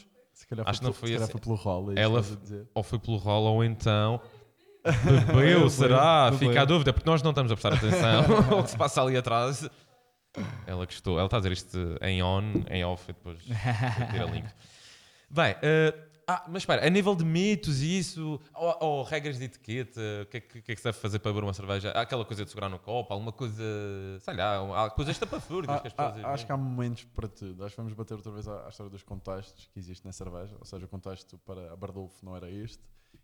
[0.49, 1.31] calhar Acho que não pelo- foi se calhar assim.
[1.31, 2.67] foi pelo rolo, é Ela que estás a dizer.
[2.73, 4.21] ou foi pelo rolo ou então
[4.83, 6.31] bebeu, Bebeu, será?
[6.31, 6.49] bebeu.
[6.49, 8.23] Fica a dúvida, porque nós não estamos a prestar atenção
[8.57, 9.69] ao que se passa ali atrás.
[10.67, 14.45] Ela gostou, ela está a dizer isto em on, em off, e depois tira link.
[15.29, 15.93] Bem, eh,
[16.31, 20.25] ah, mas espera, a nível de mitos e isso, ou, ou regras de etiqueta, o
[20.27, 21.91] que, é que, que é que se deve fazer para beber uma cerveja?
[21.91, 23.63] Há aquela coisa de segurar no copo, alguma coisa,
[24.19, 27.27] sei lá, há coisas estapafúrdias Ah, que as pessoas ah, acho que há momentos para
[27.27, 27.65] tudo.
[27.65, 30.55] Acho que vamos bater outra vez à, à história dos contextos que existe na cerveja.
[30.59, 32.83] Ou seja, o contexto para a Bardolfo não era este,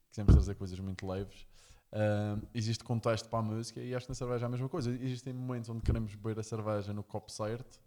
[0.09, 1.45] que sempre trazer coisas muito leves.
[1.91, 4.89] Ah, existe contexto para a música e acho que na cerveja é a mesma coisa.
[4.91, 7.79] Existem momentos onde queremos beber a cerveja no copo certo,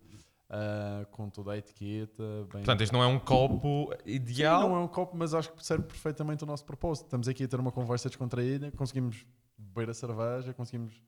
[0.51, 2.23] ah, com toda a etiqueta.
[2.53, 4.61] Bem Portanto, isto não é um copo Sim, ideal.
[4.69, 7.05] não é um copo, mas acho que serve perfeitamente o nosso propósito.
[7.07, 9.27] Estamos aqui a ter uma conversa descontraída, conseguimos
[9.57, 11.03] beber a cerveja, conseguimos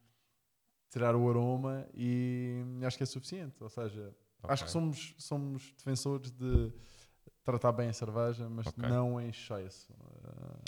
[0.91, 3.63] tirar o aroma e acho que é suficiente.
[3.63, 4.15] Ou seja,
[4.45, 4.67] acho Ok.
[4.67, 6.73] que somos, somos defensores de
[7.45, 8.89] tratar bem a cerveja, mas Ok.
[8.89, 9.93] não em excesso.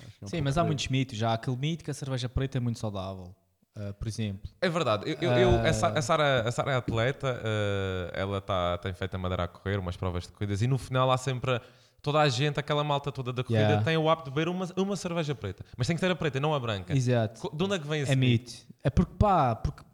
[0.06, 1.16] Acho que é um Sim, mas há muitos mitos.
[1.18, 3.34] Já há aquele mito que a cerveja preta é muito saudável,
[3.76, 4.50] ah, por exemplo.
[4.60, 5.10] É verdade.
[5.10, 5.98] Eu, eu- eu- a Sa- Ah.
[5.98, 9.78] a Sara a Sara é atleta, eh, ela tá, tem feito a Madeira a correr,
[9.78, 11.60] umas provas de corridas, e no final há sempre
[12.02, 13.84] toda a gente, aquela malta toda da corrida, Yeah.
[13.84, 15.64] tem o hábito de beber uma, uma cerveja preta.
[15.76, 16.92] Mas tem que ter a preta, não a branca.
[16.96, 17.48] Exato.
[17.56, 18.52] De onde é que vem esse É mito?
[18.82, 19.84] É porque, pá, porque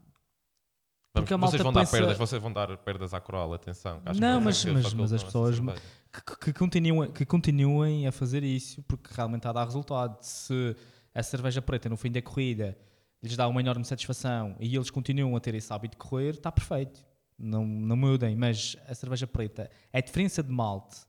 [1.13, 4.01] porque a vocês malta vão dar pensa- perdas, vocês vão dar perdas à coral, atenção.
[4.21, 9.13] Não, mas- mas- mas as pessoas- que, que continuem, que continuem a fazer isso porque
[9.15, 10.17] realmente está a dar resultado.
[10.23, 10.77] Se
[11.15, 12.77] a cerveja preta no fim da corrida
[13.23, 16.53] lhes dá uma enorme satisfação e eles continuam a ter esse hábito de correr, está
[16.53, 17.05] perfeito.
[17.39, 21.07] Não, não mudem, mas a cerveja preta, a diferença de malte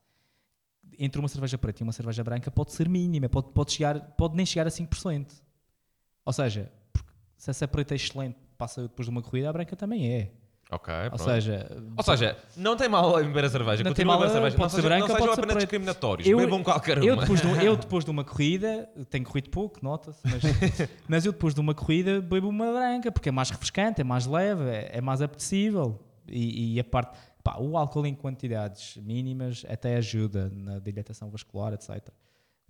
[0.97, 4.35] entre uma cerveja preta e uma cerveja branca pode ser mínima, pode, pode, chegar, pode
[4.35, 5.41] nem chegar a 5%.
[6.25, 6.71] Ou seja,
[7.37, 10.33] se essa preta é excelente, passa depois de uma corrida, a branca também é.
[10.71, 11.23] Ok, Ou pronto.
[11.23, 13.83] seja, Ou seja, não tem mal em beber a cerveja.
[13.83, 14.55] Não tem Continuem a mal, beber a cerveja.
[14.57, 15.65] pode não ser sejam, branca, não sejam pode ser apenas preta.
[15.65, 16.27] discriminatórios.
[16.29, 17.21] Eu- Bebam qualquer Eu uma.
[17.23, 20.41] depois, de, eu depois de uma corrida, tenho corrido pouco, nota-se, mas,
[21.09, 24.27] mas eu depois de uma corrida bebo uma branca, porque é mais refrescante, é mais
[24.27, 25.99] leve, é, é mais apetecível.
[26.27, 31.73] E, e a parte, pá, o álcool em quantidades mínimas até ajuda na dilatação vascular,
[31.73, 32.09] etc.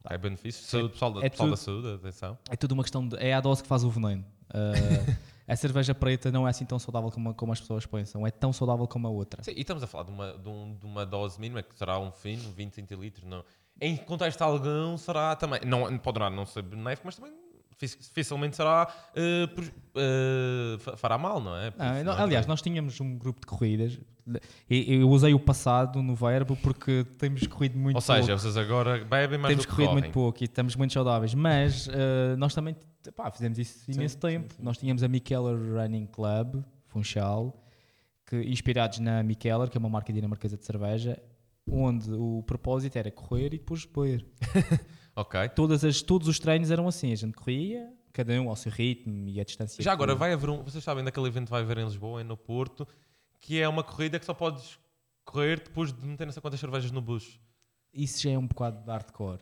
[0.10, 0.64] É benefício.
[0.66, 2.38] Saúde, pessoal, da- é pessoal da tudo- saúde, atenção.
[2.50, 3.18] É tudo uma questão de.
[3.18, 4.24] É a dose que faz o veneno.
[4.50, 5.16] Uh,
[5.52, 8.54] a cerveja preta não é assim tão saudável como, como as pessoas pensam, é tão
[8.54, 9.44] saudável como a outra.
[9.44, 11.98] Sim, e estamos a falar de uma, de, um- de uma dose mínima que será
[12.00, 13.26] um fino, 20 centilitros.
[13.26, 13.44] Não.
[13.82, 17.34] Em contexto algum será também, não, poderá não ser benéfico, mas também
[17.80, 21.74] dificilmente será, eh, fa- fará mal, não é?
[21.78, 24.00] Ah, não, não é aliás, nós tínhamos um grupo de corridas.
[24.70, 28.40] e Eu usei o passado no verbo porque temos corrido muito Ou seja, pouco.
[28.42, 30.04] vocês agora bebem mais Temos corrido correm.
[30.04, 31.34] muito pouco e estamos muito saudáveis.
[31.34, 32.76] Mas eh, nós também
[33.16, 34.54] pá, fizemos isso Sim, imenso sim, tempo.
[34.54, 34.62] sim.
[34.64, 37.64] Nós tínhamos a Mikeller Running Club, Funchal,
[38.28, 41.18] que, inspirados na Mikeller, que é uma marca dinamarquesa de cerveja,
[41.72, 44.26] onde o propósito era correr e depois beber.
[45.22, 45.50] Ok.
[45.50, 49.28] Todas as, todos os treinos eram assim, a gente corria, cada um ao seu ritmo
[49.28, 49.84] e a distância.
[49.84, 50.64] Já agora vai haver um.
[50.64, 52.88] Vocês sabem daquele evento que vai haver em Lisboa, e no Porto,
[53.40, 54.80] que é uma corrida que só podes
[55.26, 57.38] correr depois de meter não sei quantas cervejas no bucho.
[57.92, 59.40] Isso já é um bocado de hardcore.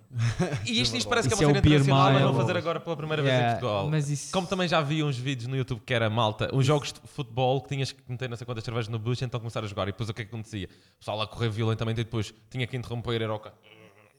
[0.66, 2.58] E isto, isto parece que é Isso uma é cena beer internacional, mas vão fazer
[2.58, 3.96] agora pela primeira vez em Portugal.
[3.98, 7.02] isso- Como também já vi uns vídeos no YouTube que era malta, uns jogos de
[7.02, 9.84] futebol que tinhas que meter não sei quantas cervejas no bucho, então começar a jogar.
[9.90, 10.70] E depois o que é que acontecia?
[10.96, 13.40] O pessoal a correr violentamente e depois tinha que interromper era o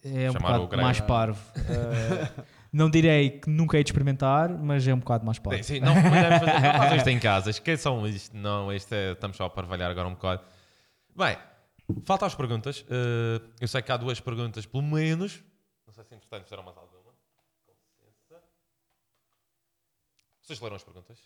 [0.04, 1.40] É um Chamar o bocado mais parvo.
[1.56, 5.62] Uh, não direi que nunca hei de experimentar, mas é um bocado mais parvo.
[5.62, 6.30] Sim, sim, não fazer.
[6.62, 7.50] Não façam isto em casa.
[7.50, 8.36] Esqueçam isto.
[8.36, 10.42] Não, isto é, estamos só a parvalhar agora um bocado.
[11.16, 11.36] Bem,
[12.04, 12.84] falta as perguntas.
[12.88, 15.42] Eh, eu sei que há duas perguntas, pelo menos.
[15.86, 17.12] Não sei se entretanto fizeram mais alguma.
[17.66, 17.72] Com
[18.06, 18.42] licença.
[20.40, 21.18] Vocês leram as perguntas?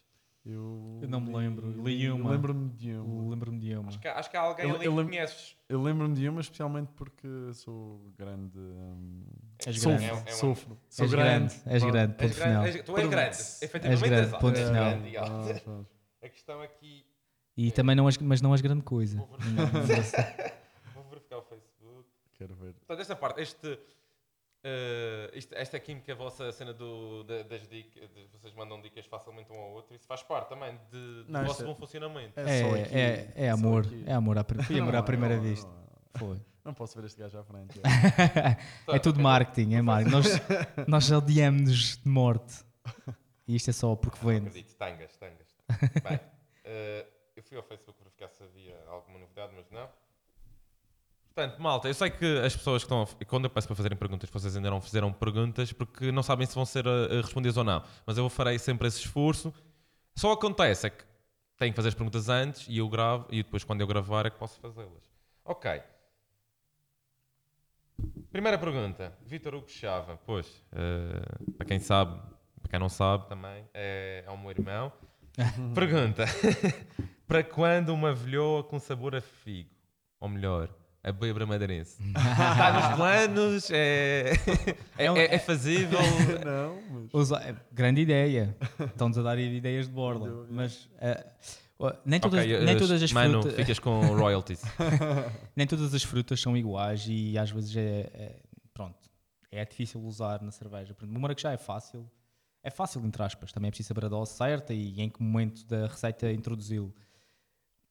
[0.44, 1.70] Eu, Eu não me lembro.
[1.84, 2.30] Li uma.
[2.32, 3.30] Lembro-me de uma.
[3.30, 3.88] Lembro-me de uma.
[3.88, 5.56] Acho que, há- acho que há alguém Eu- ali eu que conheces.
[5.68, 8.58] Eu lembro-me de uma, especialmente porque sou grande.
[8.58, 9.24] hum,
[9.64, 10.04] És sofro, grande.
[10.10, 10.78] É um- é sofro.
[10.88, 11.92] Sou És grande, és Pronto.
[11.92, 12.66] grande, ponto És grande, final.
[12.66, 13.28] és- tu és grande.
[13.36, 14.40] És Efetivamente grande, és alto.
[14.44, 14.90] ponto És final.
[14.90, 15.16] grande e.
[15.16, 15.22] Ah.
[16.24, 17.04] A questão aqui.
[17.56, 19.18] E também não és, mas não és grande coisa.
[19.18, 20.52] Vou verificar,
[20.94, 22.08] vou verificar o Facebook.
[22.34, 22.72] Quero ver.
[22.74, 23.78] Portanto, esta parte, este,
[24.64, 29.04] eh, isto- esta química, a vossa cena do, da- das dicas, de- vocês mandam dicas
[29.06, 32.38] facilmente um ao outro, isso faz parte também de, do Não, vosso é- bom funcionamento.
[32.38, 32.94] É, É, aqui.
[32.94, 33.86] é, é amor.
[34.06, 35.68] É amor à, foi amor Não, à primeira não, vista.
[35.68, 35.82] não,
[36.18, 36.40] Foi.
[36.64, 37.80] Não posso ver este gajo à frente.
[38.88, 40.12] É tudo marketing, é marketing.
[40.14, 40.26] Nós,
[40.86, 42.64] nós odiamos de morte.
[43.48, 44.46] E isto é só porque Não vende.
[44.48, 45.48] acredito, tangas, tangas.
[46.08, 46.20] Bem,
[46.64, 49.88] eh, eu fui ao Facebook verificar se havia alguma novidade, mas não.
[51.34, 53.02] Portanto, malta, eu sei que as pessoas que estão.
[53.02, 56.46] A, quando eu peço para fazerem perguntas, vocês ainda não fizeram perguntas porque não sabem
[56.46, 57.82] se vão ser eh, respondidas ou não.
[58.06, 59.52] Mas eu farei sempre esse esforço.
[60.14, 61.04] Só acontece é que
[61.56, 64.30] tenho que fazer as perguntas antes e eu gravo, e depois, quando eu gravar, é
[64.30, 65.10] que posso fazê-las.
[65.42, 65.82] Ok.
[68.30, 69.16] Primeira pergunta.
[69.24, 70.18] Vitor Hugo Chava.
[70.26, 72.20] Pois, eh, para quem sabe,
[72.60, 74.92] para quem não sabe também, é, é o meu irmão.
[75.74, 76.26] Pergunta.
[77.26, 79.70] para quando uma velhoa com sabor a figo?
[80.20, 80.68] Ou melhor,
[81.04, 81.96] a bebra madeirense?
[82.08, 83.70] Está nos planos?
[83.70, 84.32] É,
[84.98, 85.98] é, é- é fazível?
[86.44, 87.14] não, mas.
[87.14, 88.56] Usa- é, grande ideia.
[88.78, 90.28] Estão-nos a dar ideias de borla.
[90.28, 90.88] Deu, Mas
[91.78, 93.54] ó, nem, todas, Ok, nem eh, todas as Mano, frutas.
[93.58, 94.62] ficas com royalties.
[95.56, 97.80] nem todas as frutas são iguais e às vezes é,
[98.14, 98.40] é-
[98.72, 98.96] pronto,
[99.50, 100.94] é difícil usar na cerveja.
[101.02, 102.08] O maracujá é fácil,
[102.62, 105.66] é fácil entre aspas, também é preciso saber a dose certa e em que momento
[105.66, 106.94] da receita introduzi-lo.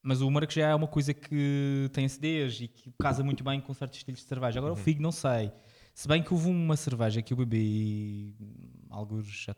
[0.03, 3.73] Mas o maracujá é uma coisa que tem acidez e que casa muito bem com
[3.73, 4.59] certos estilos de cerveja.
[4.59, 5.51] Agora o figo não sei.
[5.93, 8.35] Se bem que houve uma cerveja que eu bebi
[8.89, 9.55] alguns já,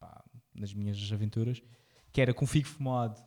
[0.00, 0.24] pá,
[0.54, 1.62] nas minhas aventuras
[2.14, 3.20] que era com figo fumado.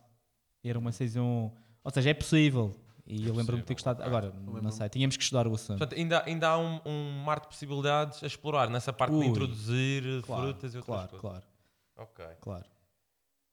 [0.64, 1.54] Era uma saison,
[1.84, 2.74] ou seja, é possível.
[3.06, 4.02] E eu lembro-me de ter gostado.
[4.02, 5.78] Agora, não sei, tínhamos que estudar o assunto.
[5.78, 9.30] Portanto, ainda, ainda há um, um mar de possibilidades a explorar nessa parte Ui, de
[9.30, 11.20] introduzir Claro, frutas e outras claro, coisas.
[11.20, 11.44] claro,
[11.96, 12.24] Ok.
[12.40, 12.64] claro.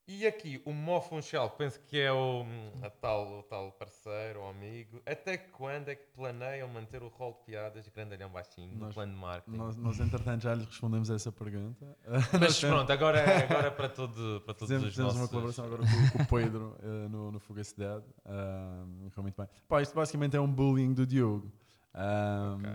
[0.08, 2.46] E aqui, o Mó Funchal, penso que é o,
[2.84, 7.34] a tal, o tal parceiro ou amigo, até quando é que planeiam manter o rol
[7.34, 9.58] de piadas grandalhão baixinho no Nós- plano de marketing?
[9.58, 11.98] Nós, nós, entretanto, já lhes respondemos a essa pergunta.
[12.40, 15.22] Mas pronto, agora, é- agora é para, todo, para todos Fizemos, os fizemos nossos...
[15.22, 18.06] uma colaboração agora com, com o Pedro eh, no, no Fugacidade.
[18.24, 19.48] Correu muito bem.
[19.68, 21.52] Pá, isto basicamente é um bullying do Diogo.
[21.98, 22.70] Um, Ok.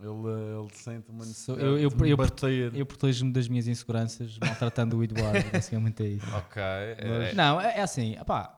[0.00, 2.70] ele, ele sente uma necessidade eu- eu- eu-.
[2.74, 6.26] Eu protejo-me das minhas inseguranças maltratando o Eduardo, basicamente é isso.
[6.36, 6.60] Ok.
[6.62, 8.54] é- Não, é, é assim, opá,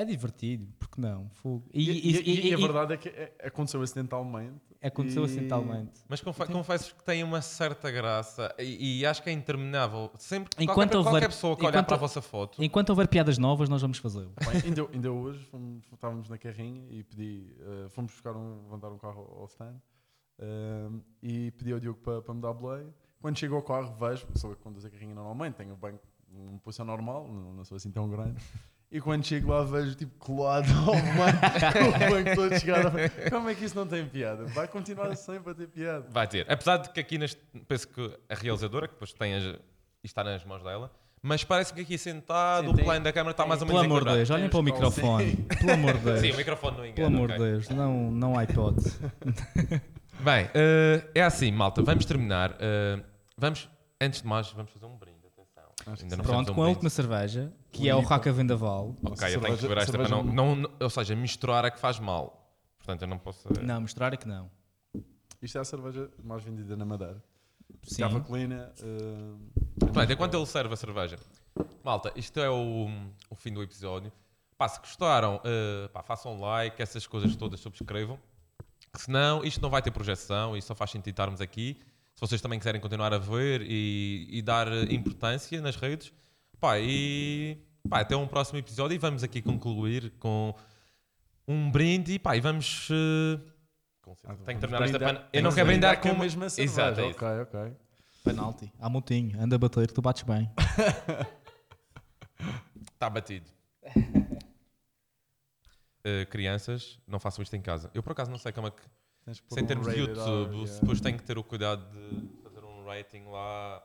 [0.00, 1.28] é divertido, porque não?
[1.30, 1.64] Fogo.
[1.72, 4.60] E, E, e- e- e- e a e- verdade é que é- aconteceu acidentalmente.
[4.82, 6.00] aconteceu e- acidentalmente.
[6.08, 10.10] Mas confe- confesso que tem uma certa graça e, e acho que é interminável.
[10.18, 12.62] Sempre que Enquanto qualquer, houver- qualquer pessoa que olhar para a vossa foto...
[12.62, 14.32] Enquanto houver piadas novas, nós vamos fazê-lo.
[14.64, 18.98] Ainda, ainda hoje fomos, estávamos na carrinha e pedi, eh, fomos buscar um, levantar um
[18.98, 19.76] carro ao stand
[20.38, 22.86] ehm, e pedi ao Diogo para, para me dar boleia.
[23.20, 26.00] Quando chego ao carro, vejo, sou eu que conduzo a carrinha normalmente, tenho o banco,
[26.30, 28.36] uma posição normal, não, não sou assim tão grande.
[28.90, 32.92] E quando chego lá, vejo tipo colado ao banco, o banco todo chegado.
[33.30, 34.44] Como é que isso não tem piada?
[34.46, 36.06] Vai continuar sempre a ter piada.
[36.08, 36.50] Vai ter.
[36.50, 37.40] Apesar de que aqui neste.
[37.66, 39.58] Penso que a realizadora, que depois tem as, isto
[40.04, 43.32] está nas mãos dela, mas parece que aqui sentado Sim, o tem- plano da câmara
[43.32, 44.16] está mais ou Pelo menos amor de.
[44.18, 45.36] Deus, olhem para o microfone.
[45.36, 46.20] Pelo amor de Deus.
[46.20, 46.94] Sim, o microfone não engana.
[46.94, 48.98] Pelo amor de Deus, não, não há hipótese.
[50.22, 52.56] Bem, eh, é assim, malta, vamos terminar.
[52.60, 53.00] eh,
[53.36, 53.68] vamos,
[54.00, 55.16] antes de mais, vamos fazer um brinde.
[55.86, 55.96] Atenção.
[55.96, 56.08] Sim.
[56.22, 56.68] Pronto, um com a brinde.
[56.78, 58.00] última cerveja, que é o.
[58.00, 58.96] Raca Vendaval.
[59.04, 61.78] Ok, eu tenho que segurar esta para não, não, não- Ou seja, misturar é que
[61.78, 62.42] faz mal.
[62.78, 63.48] Portanto, eu não posso.
[63.62, 64.50] Não, mostrar é que não.
[65.42, 67.22] Isto é a cerveja mais vendida na Madeira.
[67.82, 68.02] Sim.
[68.02, 68.72] Cava Colina.
[68.80, 71.18] eh, Pronto, enquanto ele serve a cerveja.
[71.84, 72.88] Malta, isto é o,
[73.28, 74.12] o fim do episódio.
[74.56, 78.18] Pá, se gostaram, eh, pá, façam like, essas coisas todas subscrevam.
[78.94, 81.78] Se não, isto não vai ter projeção e só faz sentido estarmos aqui.
[82.14, 86.12] Se vocês também quiserem continuar a ver e, e dar importância nas redes.
[86.58, 87.58] Pá, e
[87.88, 90.54] pá, até um próximo episódio e vamos aqui concluir com
[91.46, 92.88] um brinde e pá, e vamos.
[92.90, 93.40] licença,
[94.24, 95.28] Ah, tenho que terminar esta pana.
[95.32, 96.90] Eu não que quero brindar com com a mesma cerveja.
[96.90, 97.76] Exato, é ok, ok.
[98.24, 98.72] Penalti.
[98.80, 99.40] Há montinho.
[99.40, 100.50] Anda a bater, tu bates bem.
[102.92, 103.46] Está batido.
[106.08, 107.90] Eh, crianças, não façam isto em casa.
[107.92, 108.80] Eu por acaso não sei como é que.
[109.50, 110.80] Sem um termos de YouTube, R, yeah.
[110.80, 113.82] depois tenho que ter o cuidado de fazer um rating lá.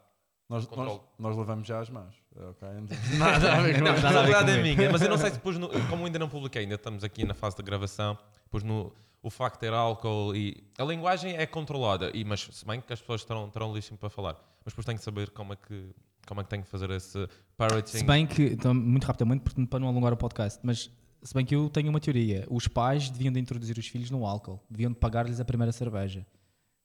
[0.52, 2.14] Nós, nós, nós levamos já as mãos.
[2.36, 4.04] Ok, não temos nada a ver com Não, isso.
[4.04, 6.20] nada a ver verdade é minha, mas eu não sei se depois, no- como ainda
[6.20, 8.92] não publiquei, ainda estamos aqui na fase de gravação, depois no,
[9.24, 10.62] o facto de ter álcool e.
[10.78, 14.10] A linguagem é controlada, e, mas se bem que as pessoas terão, terão lixo para
[14.10, 14.34] falar,
[14.66, 15.90] mas depois tenho que saber como é que,
[16.28, 17.98] como é que tenho que fazer esse parroting.
[18.00, 20.92] Se bem que, então, muito rapidamente, portanto, para não alongar o podcast, mas
[21.24, 24.26] se bem que eu tenho uma teoria, os pais deviam de introduzir os filhos no
[24.26, 26.26] álcool, deviam de pagar-lhes a primeira cerveja.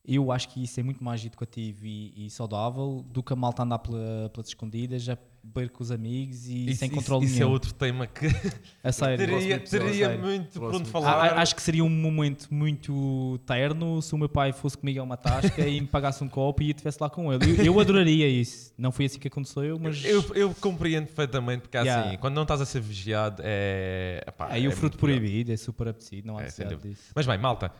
[0.08, 3.64] Eu acho que isso é muito mais educativo e, e saudável do que a malta
[3.64, 7.34] andar pela- pelas escondidas, a beber com os amigos e isso, sem isso- controle isso
[7.36, 7.50] é nenhum.
[7.50, 8.26] outro tema que
[8.84, 9.16] A sério.
[9.18, 10.22] teria, episódio, teria sério.
[10.24, 11.24] muito Próximo onde A- falar.
[11.32, 15.02] a- acho que seria um momento muito terno se o meu pai fosse comigo a
[15.02, 17.58] uma tasca e me pagasse um copo e estivesse lá com ele.
[17.60, 18.72] Eu, eu adoraria isso.
[18.78, 22.08] Não foi assim que aconteceu, mas Eu, eu compreendo perfeitamente, porque Yeah.
[22.10, 24.22] assim, quando não estás a ser vigiado, é.
[24.26, 27.10] epá, aí é o fruto proibido é super apetecido, não há É, necessidade disso.
[27.14, 27.72] Mas bem, malta,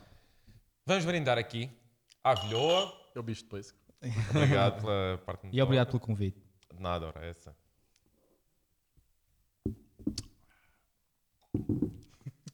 [0.85, 1.71] vamos brindar aqui
[2.27, 2.93] à Vilhoa.
[3.15, 3.79] É o bicho de pêssego.
[4.31, 6.43] Obrigado pela parte E obrigado pelo convite.
[6.75, 7.57] De nada, ora, essa.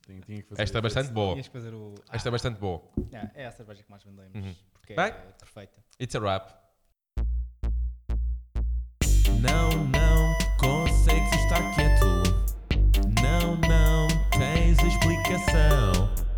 [0.06, 1.34] Tinha, fazer Esta é bastante boa.
[1.34, 1.94] O.
[2.12, 2.82] Esta é bastante boa.
[3.14, 4.34] Ah, é a cerveja que mais vendemos.
[4.34, 4.54] Uhum.
[4.74, 5.06] Porque Bem.
[5.06, 5.82] é perfeita.
[6.00, 6.50] It's a wrap.
[9.40, 12.04] Não, não consegues estar quieto.
[13.22, 14.06] Não, não
[14.38, 16.31] tens explicação.